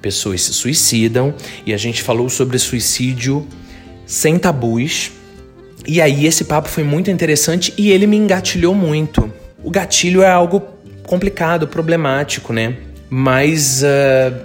pessoas 0.00 0.40
se 0.40 0.54
suicidam, 0.54 1.34
e 1.66 1.74
a 1.74 1.76
gente 1.76 2.02
falou 2.02 2.30
sobre 2.30 2.58
suicídio 2.58 3.46
sem 4.06 4.38
tabus. 4.38 5.10
E 5.88 6.02
aí 6.02 6.26
esse 6.26 6.44
papo 6.44 6.68
foi 6.68 6.84
muito 6.84 7.10
interessante 7.10 7.72
e 7.78 7.90
ele 7.90 8.06
me 8.06 8.18
engatilhou 8.18 8.74
muito. 8.74 9.32
O 9.64 9.70
gatilho 9.70 10.22
é 10.22 10.30
algo 10.30 10.62
complicado, 11.04 11.66
problemático, 11.66 12.52
né? 12.52 12.76
Mas 13.08 13.82
uh, 13.82 14.36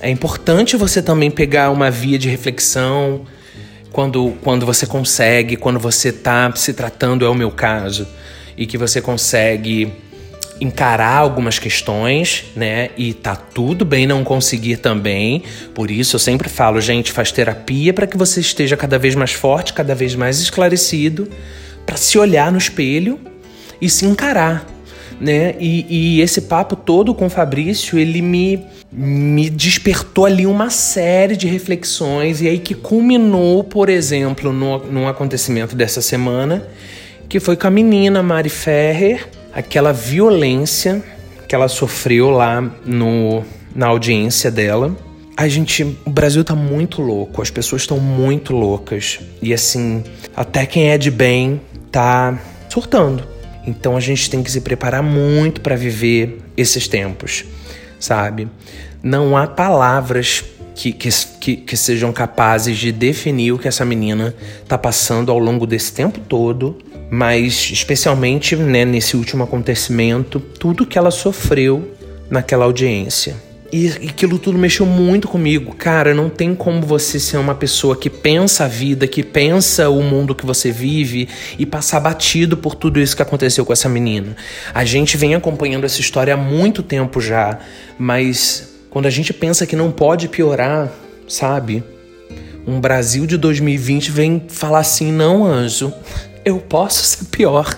é 0.00 0.10
importante 0.10 0.76
você 0.76 1.00
também 1.00 1.30
pegar 1.30 1.70
uma 1.70 1.88
via 1.88 2.18
de 2.18 2.28
reflexão 2.28 3.24
quando, 3.92 4.32
quando 4.42 4.66
você 4.66 4.88
consegue, 4.88 5.56
quando 5.56 5.78
você 5.78 6.08
está 6.08 6.52
se 6.56 6.72
tratando, 6.72 7.24
é 7.24 7.28
o 7.28 7.34
meu 7.34 7.52
caso, 7.52 8.04
e 8.56 8.66
que 8.66 8.76
você 8.76 9.00
consegue 9.00 9.92
encarar 10.60 11.16
algumas 11.16 11.58
questões, 11.58 12.44
né? 12.54 12.90
E 12.96 13.14
tá 13.14 13.36
tudo 13.36 13.84
bem 13.84 14.06
não 14.06 14.24
conseguir 14.24 14.78
também. 14.78 15.42
Por 15.74 15.90
isso 15.90 16.16
eu 16.16 16.20
sempre 16.20 16.48
falo, 16.48 16.80
gente, 16.80 17.12
faz 17.12 17.30
terapia 17.30 17.92
para 17.92 18.06
que 18.06 18.16
você 18.16 18.40
esteja 18.40 18.76
cada 18.76 18.98
vez 18.98 19.14
mais 19.14 19.32
forte, 19.32 19.72
cada 19.72 19.94
vez 19.94 20.14
mais 20.14 20.40
esclarecido, 20.40 21.28
para 21.86 21.96
se 21.96 22.18
olhar 22.18 22.50
no 22.50 22.58
espelho 22.58 23.18
e 23.80 23.88
se 23.88 24.04
encarar, 24.04 24.66
né? 25.20 25.54
E, 25.58 25.86
e, 25.88 26.20
esse 26.20 26.42
papo 26.42 26.74
todo 26.74 27.14
com 27.14 27.26
o 27.26 27.30
Fabrício, 27.30 27.98
ele 27.98 28.20
me, 28.20 28.64
me 28.90 29.48
despertou 29.48 30.26
ali 30.26 30.46
uma 30.46 30.70
série 30.70 31.36
de 31.36 31.46
reflexões, 31.46 32.40
e 32.40 32.48
aí 32.48 32.58
que 32.58 32.74
culminou, 32.74 33.62
por 33.62 33.88
exemplo, 33.88 34.52
no, 34.52 34.78
num 34.86 35.08
acontecimento 35.08 35.76
dessa 35.76 36.02
semana, 36.02 36.66
que 37.28 37.38
foi 37.38 37.56
com 37.56 37.66
a 37.66 37.70
menina 37.70 38.22
Mari 38.22 38.48
Ferrer, 38.48 39.28
aquela 39.52 39.92
violência 39.92 41.02
que 41.48 41.54
ela 41.54 41.68
sofreu 41.68 42.30
lá 42.30 42.60
no, 42.84 43.42
na 43.74 43.86
audiência 43.86 44.50
dela. 44.50 44.96
A 45.36 45.46
gente, 45.48 45.84
o 46.04 46.10
Brasil 46.10 46.42
tá 46.44 46.54
muito 46.54 47.00
louco, 47.00 47.40
as 47.40 47.50
pessoas 47.50 47.82
estão 47.82 47.98
muito 47.98 48.52
loucas. 48.52 49.20
E 49.40 49.54
assim, 49.54 50.04
até 50.36 50.66
quem 50.66 50.90
é 50.90 50.98
de 50.98 51.10
bem 51.10 51.60
tá 51.90 52.38
surtando. 52.68 53.24
Então 53.66 53.96
a 53.96 54.00
gente 54.00 54.28
tem 54.30 54.42
que 54.42 54.50
se 54.50 54.60
preparar 54.60 55.02
muito 55.02 55.60
para 55.60 55.76
viver 55.76 56.40
esses 56.56 56.88
tempos, 56.88 57.44
sabe? 58.00 58.48
Não 59.02 59.36
há 59.36 59.46
palavras 59.46 60.44
que, 60.74 60.92
que, 60.92 61.56
que, 61.56 61.76
sejam 61.76 62.12
capazes 62.12 62.78
de 62.78 62.92
definir 62.92 63.52
o 63.52 63.58
que 63.58 63.66
essa 63.66 63.84
menina 63.84 64.34
tá 64.66 64.78
passando 64.78 65.30
ao 65.32 65.38
longo 65.38 65.66
desse 65.66 65.92
tempo 65.92 66.20
todo, 66.20 66.78
mas 67.10 67.70
especialmente 67.72 68.54
né, 68.56 68.84
nesse 68.84 69.16
último 69.16 69.44
acontecimento, 69.44 70.40
tudo 70.40 70.86
que 70.86 70.98
ela 70.98 71.10
sofreu 71.10 71.96
naquela 72.30 72.64
audiência. 72.64 73.36
E 73.70 73.88
aquilo 74.08 74.38
tudo 74.38 74.58
mexeu 74.58 74.86
muito 74.86 75.28
comigo. 75.28 75.74
Cara, 75.74 76.14
não 76.14 76.30
tem 76.30 76.54
como 76.54 76.80
você 76.80 77.20
ser 77.20 77.36
uma 77.36 77.54
pessoa 77.54 77.94
que 77.94 78.08
pensa 78.08 78.64
a 78.64 78.68
vida, 78.68 79.06
que 79.06 79.22
pensa 79.22 79.90
o 79.90 80.02
mundo 80.02 80.34
que 80.34 80.46
você 80.46 80.72
vive 80.72 81.28
e 81.58 81.66
passar 81.66 82.00
batido 82.00 82.56
por 82.56 82.74
tudo 82.74 82.98
isso 82.98 83.14
que 83.14 83.20
aconteceu 83.20 83.66
com 83.66 83.72
essa 83.72 83.88
menina. 83.88 84.34
A 84.72 84.86
gente 84.86 85.18
vem 85.18 85.34
acompanhando 85.34 85.84
essa 85.84 86.00
história 86.00 86.32
há 86.32 86.36
muito 86.36 86.82
tempo 86.82 87.20
já, 87.20 87.58
mas 87.98 88.74
quando 88.88 89.04
a 89.04 89.10
gente 89.10 89.34
pensa 89.34 89.66
que 89.66 89.76
não 89.76 89.90
pode 89.90 90.28
piorar, 90.28 90.90
sabe? 91.28 91.84
Um 92.66 92.80
Brasil 92.80 93.26
de 93.26 93.36
2020 93.36 94.10
vem 94.10 94.42
falar 94.48 94.80
assim: 94.80 95.12
não, 95.12 95.44
anjo, 95.44 95.92
eu 96.48 96.58
posso 96.58 97.04
ser 97.04 97.24
pior. 97.26 97.76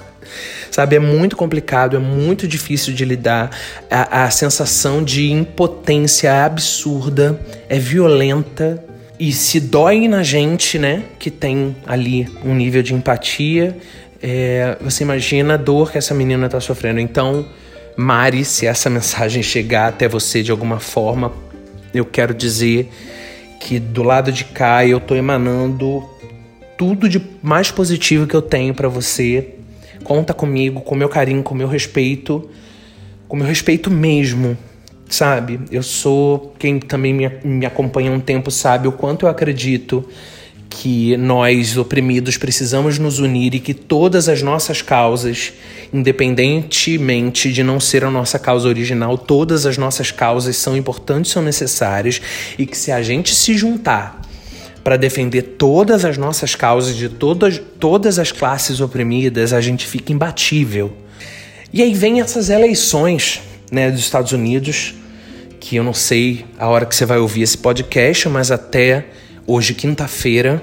Sabe, 0.70 0.94
é 0.94 1.00
muito 1.00 1.36
complicado, 1.36 1.96
é 1.96 1.98
muito 1.98 2.46
difícil 2.46 2.94
de 2.94 3.04
lidar. 3.04 3.50
A, 3.90 4.24
a 4.24 4.30
sensação 4.30 5.02
de 5.02 5.30
impotência 5.30 6.44
absurda, 6.44 7.40
é 7.68 7.78
violenta 7.78 8.82
e 9.18 9.32
se 9.32 9.58
dói 9.58 10.06
na 10.06 10.22
gente, 10.22 10.78
né? 10.78 11.02
Que 11.18 11.30
tem 11.30 11.76
ali 11.84 12.28
um 12.44 12.54
nível 12.54 12.82
de 12.82 12.94
empatia. 12.94 13.76
É, 14.22 14.76
você 14.80 15.02
imagina 15.02 15.54
a 15.54 15.56
dor 15.56 15.90
que 15.90 15.98
essa 15.98 16.14
menina 16.14 16.48
tá 16.48 16.60
sofrendo. 16.60 17.00
Então, 17.00 17.44
Mari, 17.96 18.44
se 18.44 18.66
essa 18.66 18.88
mensagem 18.88 19.42
chegar 19.42 19.88
até 19.88 20.06
você 20.06 20.42
de 20.42 20.52
alguma 20.52 20.78
forma, 20.78 21.32
eu 21.92 22.04
quero 22.04 22.32
dizer 22.32 22.88
que 23.58 23.78
do 23.80 24.04
lado 24.04 24.30
de 24.30 24.44
cá 24.44 24.86
eu 24.86 25.00
tô 25.00 25.14
emanando 25.14 26.08
tudo 26.80 27.06
de 27.10 27.20
mais 27.42 27.70
positivo 27.70 28.26
que 28.26 28.34
eu 28.34 28.40
tenho 28.40 28.72
para 28.72 28.88
você 28.88 29.60
Conta 30.02 30.32
comigo, 30.32 30.80
com 30.80 30.94
meu 30.94 31.08
carinho, 31.08 31.42
com 31.42 31.54
meu 31.54 31.68
respeito, 31.68 32.48
com 33.28 33.36
meu 33.36 33.46
respeito 33.46 33.90
mesmo, 33.90 34.56
sabe? 35.08 35.60
Eu 35.70 35.82
sou 35.82 36.54
quem 36.58 36.78
também 36.80 37.12
me, 37.12 37.30
me 37.44 37.66
acompanha 37.66 38.10
há 38.10 38.14
um 38.14 38.20
tempo 38.20 38.50
sabe 38.50 38.88
o 38.88 38.92
quanto 38.92 39.26
eu 39.26 39.30
acredito 39.30 40.04
que 40.68 41.16
nós 41.16 41.76
oprimidos 41.76 42.36
precisamos 42.36 42.98
nos 42.98 43.18
unir 43.18 43.54
e 43.54 43.60
que 43.60 43.74
todas 43.74 44.28
as 44.28 44.40
nossas 44.40 44.80
causas, 44.80 45.52
independentemente 45.92 47.52
de 47.52 47.62
não 47.62 47.78
ser 47.78 48.04
a 48.04 48.10
nossa 48.10 48.38
causa 48.38 48.68
original, 48.68 49.18
todas 49.18 49.66
as 49.66 49.76
nossas 49.76 50.10
causas 50.10 50.56
são 50.56 50.76
importantes, 50.76 51.32
são 51.32 51.42
necessárias 51.42 52.22
e 52.56 52.64
que 52.64 52.76
se 52.76 52.90
a 52.90 53.02
gente 53.02 53.34
se 53.34 53.56
juntar 53.56 54.22
para 54.82 54.96
defender 54.96 55.42
todas 55.42 56.04
as 56.04 56.16
nossas 56.16 56.54
causas 56.54 56.96
de 56.96 57.08
todas, 57.08 57.60
todas 57.78 58.18
as 58.18 58.32
classes 58.32 58.80
oprimidas, 58.80 59.52
a 59.52 59.60
gente 59.60 59.86
fica 59.86 60.12
imbatível. 60.12 60.92
E 61.72 61.82
aí 61.82 61.94
vem 61.94 62.20
essas 62.20 62.50
eleições 62.50 63.40
né, 63.70 63.90
dos 63.90 64.00
Estados 64.00 64.32
Unidos, 64.32 64.94
que 65.60 65.76
eu 65.76 65.84
não 65.84 65.94
sei 65.94 66.44
a 66.58 66.66
hora 66.68 66.86
que 66.86 66.94
você 66.94 67.04
vai 67.04 67.18
ouvir 67.18 67.42
esse 67.42 67.58
podcast, 67.58 68.28
mas 68.28 68.50
até 68.50 69.06
hoje, 69.46 69.74
quinta-feira, 69.74 70.62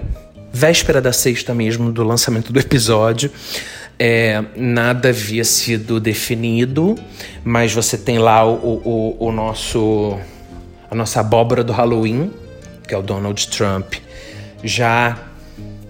véspera 0.52 1.00
da 1.00 1.14
sexta 1.14 1.54
mesmo 1.54 1.92
do 1.92 2.04
lançamento 2.04 2.52
do 2.52 2.60
episódio, 2.60 3.32
é, 4.00 4.44
nada 4.56 5.10
havia 5.10 5.44
sido 5.44 6.00
definido, 6.00 6.96
mas 7.44 7.74
você 7.74 7.98
tem 7.98 8.20
lá 8.20 8.46
o, 8.46 8.82
o, 8.84 9.28
o 9.28 9.32
nosso 9.32 10.18
a 10.90 10.96
nossa 10.96 11.20
abóbora 11.20 11.64
do 11.64 11.74
Halloween, 11.74 12.32
que 12.88 12.94
é 12.94 12.98
o 12.98 13.02
Donald 13.02 13.48
Trump, 13.50 13.96
já, 14.64 15.18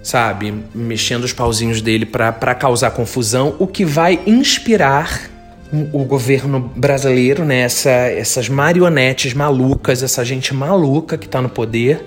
sabe, 0.03 0.53
mexendo 0.73 1.23
os 1.23 1.33
pauzinhos 1.33 1.81
dele 1.81 2.05
para 2.05 2.55
causar 2.55 2.91
confusão, 2.91 3.55
o 3.59 3.67
que 3.67 3.85
vai 3.85 4.19
inspirar 4.25 5.29
o 5.91 6.05
governo 6.05 6.71
brasileiro, 6.75 7.43
né, 7.43 7.61
essa, 7.61 7.89
essas 7.89 8.47
marionetes 8.47 9.33
malucas, 9.33 10.01
essa 10.01 10.23
gente 10.23 10.53
maluca 10.53 11.17
que 11.17 11.27
tá 11.27 11.41
no 11.41 11.49
poder, 11.49 12.05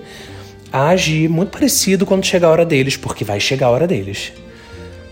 a 0.73 0.89
agir 0.89 1.29
muito 1.29 1.51
parecido 1.51 2.07
quando 2.07 2.25
chegar 2.25 2.49
a 2.49 2.51
hora 2.51 2.65
deles, 2.65 2.97
porque 2.97 3.25
vai 3.25 3.39
chegar 3.39 3.67
a 3.67 3.71
hora 3.71 3.87
deles. 3.87 4.33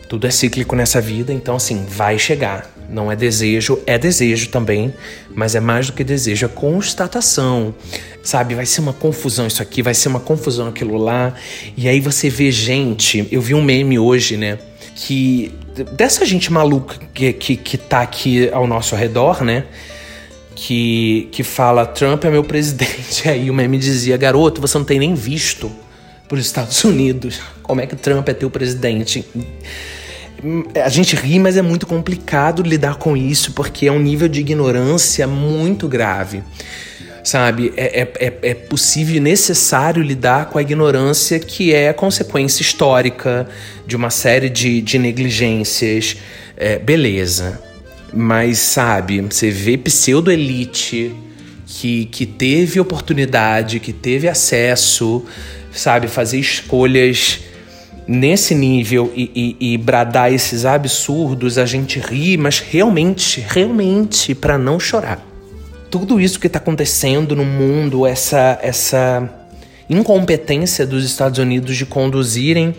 Tudo 0.08 0.26
é 0.26 0.30
cíclico 0.30 0.74
nessa 0.74 1.00
vida, 1.00 1.32
então 1.32 1.56
assim, 1.56 1.84
vai 1.86 2.18
chegar. 2.18 2.70
Não 2.88 3.12
é 3.12 3.16
desejo, 3.16 3.78
é 3.86 3.98
desejo 3.98 4.48
também, 4.48 4.94
mas 5.34 5.54
é 5.54 5.60
mais 5.60 5.88
do 5.88 5.92
que 5.92 6.02
desejo, 6.02 6.46
é 6.46 6.48
constatação. 6.48 7.74
Sabe, 8.22 8.54
vai 8.54 8.64
ser 8.64 8.80
uma 8.80 8.94
confusão 8.94 9.46
isso 9.46 9.62
aqui, 9.62 9.82
vai 9.82 9.92
ser 9.92 10.08
uma 10.08 10.20
confusão 10.20 10.68
aquilo 10.68 10.96
lá. 10.96 11.34
E 11.76 11.86
aí 11.86 12.00
você 12.00 12.30
vê 12.30 12.50
gente, 12.50 13.28
eu 13.30 13.42
vi 13.42 13.54
um 13.54 13.62
meme 13.62 13.98
hoje, 13.98 14.38
né? 14.38 14.58
Que 14.96 15.52
dessa 15.92 16.24
gente 16.24 16.50
maluca 16.50 16.96
que, 17.12 17.32
que, 17.34 17.56
que 17.56 17.76
tá 17.76 18.00
aqui 18.00 18.48
ao 18.50 18.66
nosso 18.66 18.96
redor, 18.96 19.44
né? 19.44 19.64
Que, 20.54 21.28
que 21.30 21.42
fala 21.42 21.84
Trump 21.84 22.24
é 22.24 22.30
meu 22.30 22.42
presidente. 22.42 23.28
Aí 23.28 23.50
o 23.50 23.54
meme 23.54 23.78
dizia, 23.78 24.16
garoto, 24.16 24.60
você 24.60 24.76
não 24.76 24.84
tem 24.84 24.98
nem 24.98 25.14
visto 25.14 25.70
para 26.26 26.36
os 26.36 26.44
Estados 26.44 26.82
Unidos. 26.84 27.40
Como 27.62 27.80
é 27.80 27.86
que 27.86 27.94
Trump 27.94 28.28
é 28.28 28.34
teu 28.34 28.50
presidente? 28.50 29.24
A 30.84 30.88
gente 30.88 31.16
ri, 31.16 31.38
mas 31.38 31.56
é 31.56 31.62
muito 31.62 31.86
complicado 31.86 32.62
lidar 32.62 32.96
com 32.96 33.16
isso 33.16 33.52
porque 33.52 33.86
é 33.86 33.92
um 33.92 33.98
nível 33.98 34.28
de 34.28 34.40
ignorância 34.40 35.26
muito 35.26 35.88
grave. 35.88 36.42
Sabe, 37.24 37.72
é, 37.76 38.02
é, 38.02 38.26
é, 38.26 38.38
é 38.42 38.54
possível 38.54 39.16
e 39.16 39.20
necessário 39.20 40.02
lidar 40.02 40.46
com 40.46 40.58
a 40.58 40.62
ignorância 40.62 41.38
que 41.38 41.74
é 41.74 41.92
consequência 41.92 42.62
histórica 42.62 43.46
de 43.86 43.96
uma 43.96 44.08
série 44.08 44.48
de, 44.48 44.80
de 44.80 44.98
negligências. 44.98 46.16
É, 46.56 46.78
beleza. 46.78 47.60
Mas, 48.14 48.58
sabe, 48.58 49.20
você 49.20 49.50
vê 49.50 49.76
pseudo-elite 49.76 51.14
que, 51.66 52.06
que 52.06 52.24
teve 52.24 52.80
oportunidade, 52.80 53.78
que 53.78 53.92
teve 53.92 54.26
acesso, 54.26 55.22
sabe, 55.70 56.08
fazer 56.08 56.38
escolhas 56.38 57.40
nesse 58.08 58.54
nível 58.54 59.12
e, 59.14 59.56
e, 59.60 59.74
e, 59.74 59.76
bradar 59.76 60.32
esses 60.32 60.64
absurdos, 60.64 61.58
a 61.58 61.66
gente 61.66 62.00
ri, 62.00 62.38
mas 62.38 62.58
realmente, 62.58 63.44
realmente, 63.46 64.34
para 64.34 64.56
não 64.56 64.80
chorar. 64.80 65.22
tudo 65.90 66.18
isso 66.18 66.40
que 66.40 66.46
está 66.46 66.58
acontecendo 66.58 67.36
no 67.36 67.44
mundo, 67.44 68.06
essa, 68.06 68.58
essa 68.62 69.28
incompetência 69.88 70.86
dos 70.86 71.04
Estados 71.04 71.38
Unidos 71.38 71.76
de 71.76 71.86
conduzirem 71.86 72.74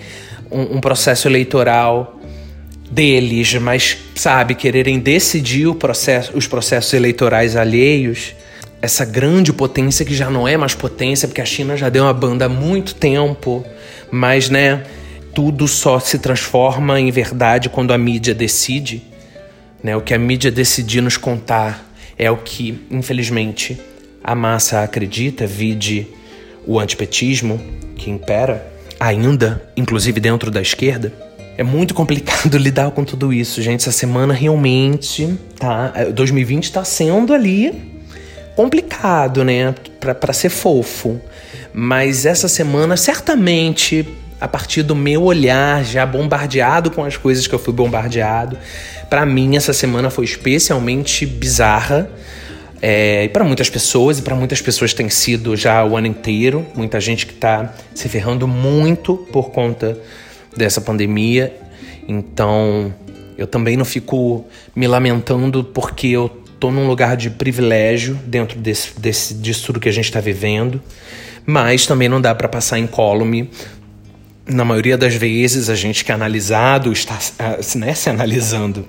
um, 0.52 0.78
um 0.78 0.82
processo 0.82 1.28
eleitoral 1.28 2.20
deles, 2.90 3.54
mas 3.56 3.98
sabe, 4.16 4.56
quererem 4.56 5.00
decidir 5.00 5.74
processo, 5.76 6.36
os 6.36 6.48
processos 6.48 6.94
eleitorais 6.94 7.56
alheios, 7.56 8.36
essa 8.82 9.06
grande 9.06 9.54
potência 9.54 10.06
que 10.06 10.14
já 10.14 10.30
não 10.30 10.48
é 10.48 10.58
mais 10.58 10.74
potência, 10.74 11.28
porque 11.28 11.42
a 11.42 11.46
China 11.46 11.76
já 11.78 11.90
deu 11.90 12.04
uma 12.04 12.14
banda 12.14 12.46
há 12.46 12.50
muito 12.50 12.96
tempo, 12.96 13.64
mas 14.12 14.50
né, 14.50 14.84
tudo 15.40 15.70
só 15.70 16.02
se 16.02 16.20
transforma 16.20 17.00
em 17.00 17.10
verdade 17.12 17.70
quando 17.70 17.94
a 17.94 17.98
mídia 17.98 18.36
decide. 18.36 19.02
Né? 19.82 19.96
O 19.96 20.02
que 20.02 20.14
a 20.14 20.20
mídia 20.20 20.52
decidir 20.52 21.00
nos 21.00 21.16
contar 21.16 21.90
é 22.18 22.30
o 22.30 22.36
que, 22.36 22.86
infelizmente, 22.92 23.80
a 24.22 24.36
massa 24.36 24.84
acredita, 24.84 25.48
vide 25.48 26.06
o 26.68 26.78
antipetismo 26.78 27.58
que 27.96 28.10
impera 28.10 28.70
ainda, 29.00 29.64
inclusive 29.78 30.20
dentro 30.20 30.52
da 30.52 30.62
esquerda. 30.62 31.14
É 31.58 31.64
muito 31.64 31.94
complicado 31.94 32.58
lidar 32.60 32.92
com 32.92 33.06
tudo 33.06 33.32
isso, 33.32 33.62
gente. 33.62 33.80
Essa 33.80 33.94
semana 33.94 34.34
realmente 34.34 35.40
tá. 35.58 35.94
2020 36.14 36.70
tá 36.70 36.84
sendo 36.84 37.34
ali 37.34 37.94
complicado, 38.58 39.46
né? 39.46 39.74
Para 40.02 40.34
ser 40.34 40.50
fofo. 40.50 41.18
Mas 41.74 42.26
essa 42.26 42.50
semana, 42.50 42.98
certamente, 42.98 44.06
a 44.40 44.48
partir 44.48 44.84
do 44.84 44.96
meu 44.96 45.24
olhar, 45.24 45.84
já 45.84 46.06
bombardeado 46.06 46.90
com 46.92 47.04
as 47.04 47.18
coisas 47.18 47.46
que 47.46 47.54
eu 47.54 47.60
fui 47.60 47.74
bombardeado, 47.74 48.58
para 49.10 49.26
mim 49.26 49.56
essa 49.56 49.74
semana 49.74 50.10
foi 50.10 50.26
especialmente 50.26 51.26
bizarra. 51.26 52.10
É, 52.82 53.26
e 53.26 53.30
para 53.30 53.44
muitas 53.44 53.70
pessoas, 53.70 54.20
e 54.20 54.22
para 54.22 54.36
muitas 54.36 54.62
pessoas 54.62 54.94
tem 54.94 55.10
sido 55.10 55.58
já 55.58 55.84
o 55.84 55.98
ano 55.98 56.08
inteiro, 56.08 56.66
muita 56.74 57.00
gente 57.02 57.26
que 57.26 57.34
está 57.34 57.74
se 57.94 58.08
ferrando 58.08 58.48
muito 58.48 59.18
por 59.18 59.52
conta 59.52 59.98
dessa 60.56 60.80
pandemia. 60.80 61.54
Então, 62.08 62.94
eu 63.38 63.46
também 63.46 63.76
não 63.76 63.86
fico 63.86 64.46
me 64.76 64.88
lamentando 64.88 65.64
porque 65.64 66.08
eu 66.08 66.30
tô 66.60 66.72
num 66.72 66.88
lugar 66.88 67.16
de 67.16 67.30
privilégio 67.30 68.20
dentro 68.26 68.60
desse, 68.60 69.00
desse 69.00 69.34
disso 69.34 69.68
tudo 69.68 69.80
que 69.80 69.88
a 69.88 69.92
gente 69.92 70.06
está 70.06 70.20
vivendo, 70.20 70.82
mas 71.46 71.86
também 71.86 72.10
não 72.10 72.20
dá 72.20 72.36
para 72.36 72.48
passar 72.48 72.80
incólume. 72.80 73.50
Na 74.50 74.66
maioria 74.66 74.98
das 74.98 75.14
vezes, 75.14 75.70
a 75.70 75.76
gente 75.76 76.04
que 76.04 76.12
é 76.12 76.16
analisado 76.16 76.92
está 76.92 77.18
né, 77.76 77.94
se 77.94 78.10
analisando 78.10 78.86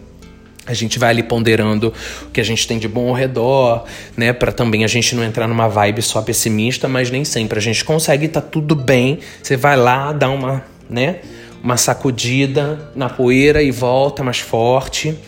a 0.70 0.74
gente 0.74 1.00
vai 1.00 1.10
ali 1.10 1.22
ponderando 1.22 1.92
o 2.22 2.30
que 2.30 2.40
a 2.40 2.44
gente 2.44 2.66
tem 2.66 2.78
de 2.78 2.86
bom 2.86 3.08
ao 3.08 3.14
redor, 3.14 3.84
né? 4.16 4.32
Para 4.32 4.52
também 4.52 4.84
a 4.84 4.86
gente 4.86 5.16
não 5.16 5.24
entrar 5.24 5.48
numa 5.48 5.68
vibe 5.68 6.00
só 6.00 6.22
pessimista, 6.22 6.86
mas 6.86 7.10
nem 7.10 7.24
sempre 7.24 7.58
a 7.58 7.62
gente 7.62 7.84
consegue, 7.84 8.28
tá 8.28 8.40
tudo 8.40 8.76
bem. 8.76 9.18
Você 9.42 9.56
vai 9.56 9.76
lá, 9.76 10.12
dá 10.12 10.30
uma, 10.30 10.64
né? 10.88 11.20
Uma 11.62 11.76
sacudida 11.76 12.90
na 12.94 13.08
poeira 13.08 13.60
e 13.62 13.72
volta 13.72 14.22
mais 14.22 14.38
forte. 14.38 15.18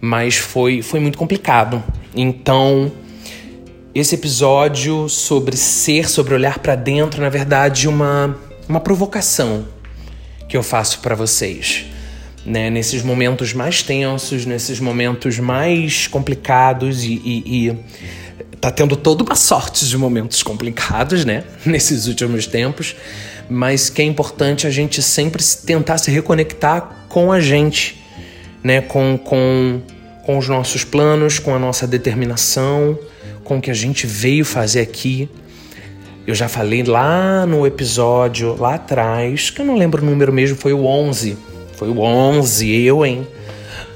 Mas 0.00 0.36
foi, 0.36 0.82
foi 0.82 1.00
muito 1.00 1.16
complicado. 1.16 1.82
Então, 2.14 2.92
esse 3.94 4.16
episódio 4.16 5.08
sobre 5.08 5.56
ser, 5.56 6.10
sobre 6.10 6.34
olhar 6.34 6.58
para 6.58 6.74
dentro, 6.74 7.22
na 7.22 7.30
verdade, 7.30 7.88
uma, 7.88 8.36
uma 8.68 8.80
provocação 8.80 9.66
que 10.48 10.56
eu 10.56 10.62
faço 10.62 11.00
para 11.00 11.14
vocês 11.14 11.86
né? 12.48 12.70
Nesses 12.70 13.02
momentos 13.02 13.52
mais 13.52 13.82
tensos, 13.82 14.46
nesses 14.46 14.80
momentos 14.80 15.38
mais 15.38 16.06
complicados 16.06 17.04
e, 17.04 17.20
e, 17.24 17.68
e 17.68 18.56
tá 18.60 18.70
tendo 18.70 18.96
toda 18.96 19.22
uma 19.22 19.36
sorte 19.36 19.86
de 19.86 19.96
momentos 19.98 20.42
complicados, 20.42 21.24
né? 21.24 21.44
Nesses 21.64 22.06
últimos 22.06 22.46
tempos, 22.46 22.96
mas 23.48 23.90
que 23.90 24.02
é 24.02 24.04
importante 24.04 24.66
a 24.66 24.70
gente 24.70 25.02
sempre 25.02 25.42
tentar 25.66 25.98
se 25.98 26.10
reconectar 26.10 27.06
com 27.08 27.30
a 27.30 27.40
gente, 27.40 28.02
né? 28.62 28.80
Com, 28.80 29.18
com, 29.18 29.80
com 30.24 30.38
os 30.38 30.48
nossos 30.48 30.84
planos, 30.84 31.38
com 31.38 31.54
a 31.54 31.58
nossa 31.58 31.86
determinação, 31.86 32.98
com 33.44 33.58
o 33.58 33.60
que 33.60 33.70
a 33.70 33.74
gente 33.74 34.06
veio 34.06 34.44
fazer 34.44 34.80
aqui. 34.80 35.28
Eu 36.28 36.34
já 36.34 36.46
falei 36.46 36.82
lá 36.82 37.46
no 37.46 37.66
episódio, 37.66 38.54
lá 38.54 38.74
atrás, 38.74 39.48
que 39.48 39.62
eu 39.62 39.64
não 39.64 39.78
lembro 39.78 40.02
o 40.02 40.04
número 40.04 40.30
mesmo, 40.30 40.58
foi 40.58 40.74
o 40.74 40.84
11, 40.84 41.38
foi 41.72 41.88
o 41.88 42.00
11, 42.00 42.70
eu, 42.82 43.06
hein? 43.06 43.26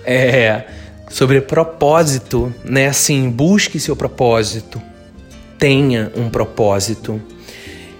É, 0.02 0.64
sobre 1.10 1.42
propósito, 1.42 2.50
né? 2.64 2.86
Assim, 2.86 3.28
busque 3.28 3.78
seu 3.78 3.94
propósito. 3.94 4.80
Tenha 5.58 6.10
um 6.16 6.30
propósito. 6.30 7.20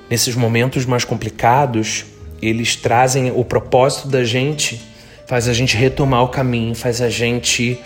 Nesses 0.08 0.34
momentos 0.34 0.86
mais 0.86 1.04
complicados, 1.04 2.06
eles 2.40 2.74
trazem 2.74 3.30
o 3.36 3.44
propósito 3.44 4.08
da 4.08 4.24
gente, 4.24 4.80
faz 5.26 5.46
a 5.46 5.52
gente 5.52 5.76
retomar 5.76 6.22
o 6.22 6.28
caminho, 6.28 6.74
faz 6.74 7.02
a 7.02 7.10
gente 7.10 7.78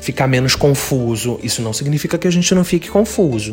ficar 0.00 0.28
menos 0.28 0.54
confuso. 0.54 1.40
Isso 1.42 1.60
não 1.60 1.72
significa 1.72 2.16
que 2.16 2.28
a 2.28 2.30
gente 2.30 2.54
não 2.54 2.62
fique 2.62 2.88
confuso, 2.88 3.52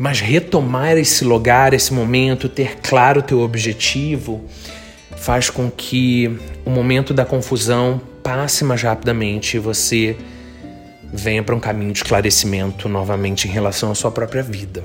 mas 0.00 0.18
retomar 0.18 0.96
esse 0.96 1.26
lugar, 1.26 1.74
esse 1.74 1.92
momento, 1.92 2.48
ter 2.48 2.78
claro 2.78 3.20
o 3.20 3.22
teu 3.22 3.40
objetivo, 3.40 4.42
faz 5.14 5.50
com 5.50 5.70
que 5.70 6.38
o 6.64 6.70
momento 6.70 7.12
da 7.12 7.26
confusão 7.26 8.00
passe 8.22 8.64
mais 8.64 8.80
rapidamente 8.80 9.58
e 9.58 9.60
você 9.60 10.16
venha 11.12 11.42
para 11.42 11.54
um 11.54 11.60
caminho 11.60 11.92
de 11.92 11.98
esclarecimento 11.98 12.88
novamente 12.88 13.46
em 13.46 13.50
relação 13.50 13.90
à 13.90 13.94
sua 13.94 14.10
própria 14.10 14.42
vida. 14.42 14.82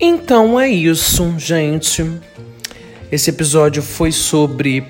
Então 0.00 0.58
é 0.58 0.68
isso, 0.68 1.38
gente. 1.38 2.04
Esse 3.12 3.30
episódio 3.30 3.80
foi 3.80 4.10
sobre 4.10 4.84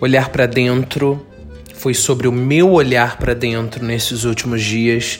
olhar 0.00 0.28
para 0.28 0.46
dentro, 0.46 1.26
foi 1.74 1.94
sobre 1.94 2.28
o 2.28 2.32
meu 2.32 2.70
olhar 2.70 3.18
para 3.18 3.34
dentro 3.34 3.84
nesses 3.84 4.22
últimos 4.22 4.62
dias 4.62 5.18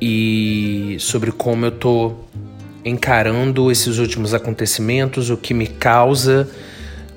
e 0.00 0.96
sobre 0.98 1.30
como 1.30 1.66
eu 1.66 1.70
tô 1.70 2.12
encarando 2.84 3.70
esses 3.70 3.98
últimos 3.98 4.34
acontecimentos, 4.34 5.30
o 5.30 5.36
que 5.36 5.54
me 5.54 5.66
causa 5.66 6.48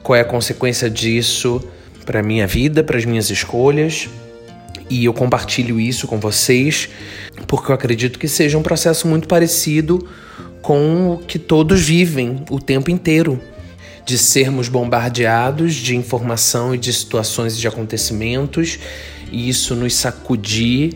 qual 0.01 0.15
é 0.15 0.21
a 0.21 0.25
consequência 0.25 0.89
disso 0.89 1.61
para 2.05 2.23
minha 2.23 2.47
vida, 2.47 2.83
para 2.83 2.97
as 2.97 3.05
minhas 3.05 3.29
escolhas. 3.29 4.07
E 4.89 5.03
eu 5.03 5.13
compartilho 5.13 5.79
isso 5.79 6.07
com 6.07 6.17
vocês 6.17 6.89
porque 7.45 7.71
eu 7.71 7.75
acredito 7.75 8.17
que 8.17 8.27
seja 8.27 8.57
um 8.57 8.63
processo 8.63 9.07
muito 9.07 9.27
parecido 9.27 10.07
com 10.61 11.11
o 11.13 11.17
que 11.17 11.37
todos 11.37 11.81
vivem 11.81 12.43
o 12.49 12.59
tempo 12.59 12.89
inteiro, 12.89 13.41
de 14.05 14.17
sermos 14.17 14.69
bombardeados 14.69 15.75
de 15.75 15.95
informação 15.95 16.73
e 16.73 16.77
de 16.77 16.91
situações 16.91 17.55
e 17.55 17.59
de 17.59 17.67
acontecimentos, 17.67 18.79
e 19.31 19.49
isso 19.49 19.75
nos 19.75 19.93
sacudir, 19.95 20.93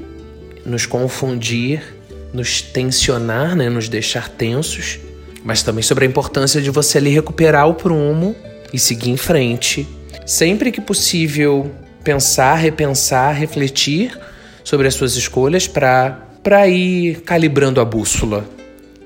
nos 0.66 0.86
confundir, 0.86 2.01
nos 2.34 2.62
tensionar, 2.62 3.56
né, 3.56 3.70
nos 3.70 3.90
deixar 3.90 4.30
tensos, 4.30 5.00
mas 5.44 5.64
também 5.64 5.82
sobre 5.82 6.06
a 6.06 6.08
importância 6.08 6.62
de 6.62 6.70
você 6.70 6.98
ali 6.98 7.10
recuperar 7.10 7.68
o 7.68 7.74
prumo 7.74 8.36
e 8.72 8.80
seguir 8.80 9.10
em 9.10 9.18
frente. 9.18 9.88
Sempre 10.26 10.72
que 10.72 10.80
possível, 10.80 11.72
pensar, 12.04 12.56
repensar, 12.56 13.34
refletir 13.34 14.18
sobre 14.64 14.88
as 14.88 14.94
suas 14.94 15.16
escolhas 15.16 15.68
para 15.68 16.68
ir 16.68 17.22
calibrando 17.22 17.82
a 17.82 17.86
bússola, 17.86 18.48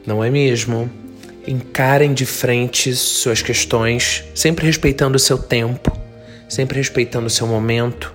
não 0.05 0.23
é 0.23 0.29
mesmo? 0.29 0.89
Encarem 1.47 2.13
de 2.13 2.25
frente 2.25 2.93
suas 2.93 3.41
questões, 3.41 4.23
sempre 4.35 4.65
respeitando 4.65 5.15
o 5.15 5.19
seu 5.19 5.37
tempo, 5.37 5.97
sempre 6.49 6.77
respeitando 6.77 7.27
o 7.27 7.29
seu 7.29 7.47
momento, 7.47 8.13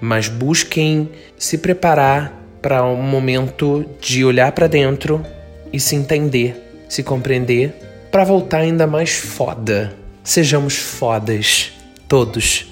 mas 0.00 0.28
busquem 0.28 1.10
se 1.36 1.58
preparar 1.58 2.37
para 2.60 2.84
um 2.84 3.02
momento 3.02 3.84
de 4.00 4.24
olhar 4.24 4.52
para 4.52 4.66
dentro 4.66 5.24
e 5.72 5.78
se 5.78 5.94
entender, 5.96 6.84
se 6.88 7.02
compreender, 7.02 7.74
para 8.10 8.24
voltar 8.24 8.58
ainda 8.58 8.86
mais 8.86 9.12
foda 9.12 9.94
sejamos 10.28 10.76
fodas, 10.76 11.72
todos, 12.06 12.66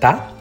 tá? 0.00 0.32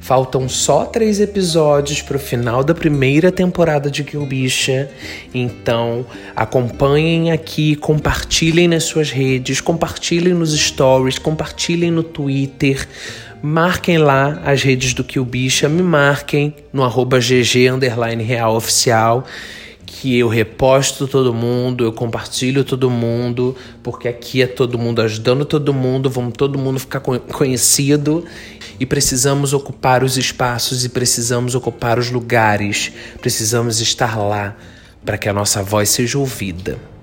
Faltam 0.00 0.48
só 0.48 0.84
três 0.84 1.20
episódios 1.20 2.02
para 2.02 2.16
o 2.16 2.20
final 2.20 2.64
da 2.64 2.74
primeira 2.74 3.30
temporada 3.30 3.88
de 3.88 4.02
Kill 4.02 4.26
Bicha. 4.26 4.90
Então, 5.32 6.04
acompanhem 6.34 7.30
aqui, 7.30 7.76
compartilhem 7.76 8.66
nas 8.66 8.82
suas 8.82 9.12
redes, 9.12 9.60
compartilhem 9.60 10.34
nos 10.34 10.52
stories, 10.52 11.16
compartilhem 11.16 11.92
no 11.92 12.02
Twitter. 12.02 12.88
Marquem 13.46 13.98
lá 13.98 14.40
as 14.42 14.62
redes 14.62 14.94
do 14.94 15.04
Kill 15.04 15.22
Bicha, 15.22 15.68
me 15.68 15.82
marquem 15.82 16.56
no 16.72 16.82
arroba 16.82 17.18
GG 17.18 17.68
Real 18.26 18.56
Oficial 18.56 19.26
que 19.84 20.18
eu 20.18 20.28
reposto 20.28 21.06
todo 21.06 21.34
mundo, 21.34 21.84
eu 21.84 21.92
compartilho 21.92 22.64
todo 22.64 22.88
mundo, 22.88 23.54
porque 23.82 24.08
aqui 24.08 24.40
é 24.40 24.46
todo 24.46 24.78
mundo 24.78 25.02
ajudando 25.02 25.44
todo 25.44 25.74
mundo, 25.74 26.08
vamos 26.08 26.32
todo 26.38 26.58
mundo 26.58 26.80
ficar 26.80 27.00
conhecido 27.00 28.24
e 28.80 28.86
precisamos 28.86 29.52
ocupar 29.52 30.02
os 30.02 30.16
espaços 30.16 30.82
e 30.82 30.88
precisamos 30.88 31.54
ocupar 31.54 31.98
os 31.98 32.10
lugares, 32.10 32.92
precisamos 33.20 33.78
estar 33.78 34.16
lá 34.16 34.56
para 35.04 35.18
que 35.18 35.28
a 35.28 35.34
nossa 35.34 35.62
voz 35.62 35.90
seja 35.90 36.18
ouvida. 36.18 36.93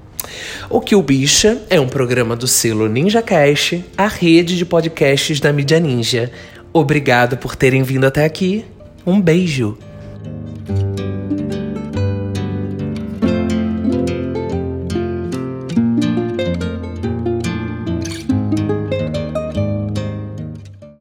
O 0.69 0.79
Que 0.79 0.95
o 0.95 1.01
Bicha 1.01 1.61
é 1.69 1.79
um 1.79 1.87
programa 1.87 2.35
do 2.35 2.47
selo 2.47 2.87
Ninja 2.87 3.21
Cash, 3.21 3.75
a 3.97 4.07
rede 4.07 4.57
de 4.57 4.65
podcasts 4.65 5.39
da 5.39 5.51
mídia 5.51 5.79
ninja. 5.79 6.31
Obrigado 6.73 7.37
por 7.37 7.55
terem 7.55 7.83
vindo 7.83 8.05
até 8.05 8.23
aqui. 8.23 8.65
Um 9.05 9.19
beijo. 9.19 9.77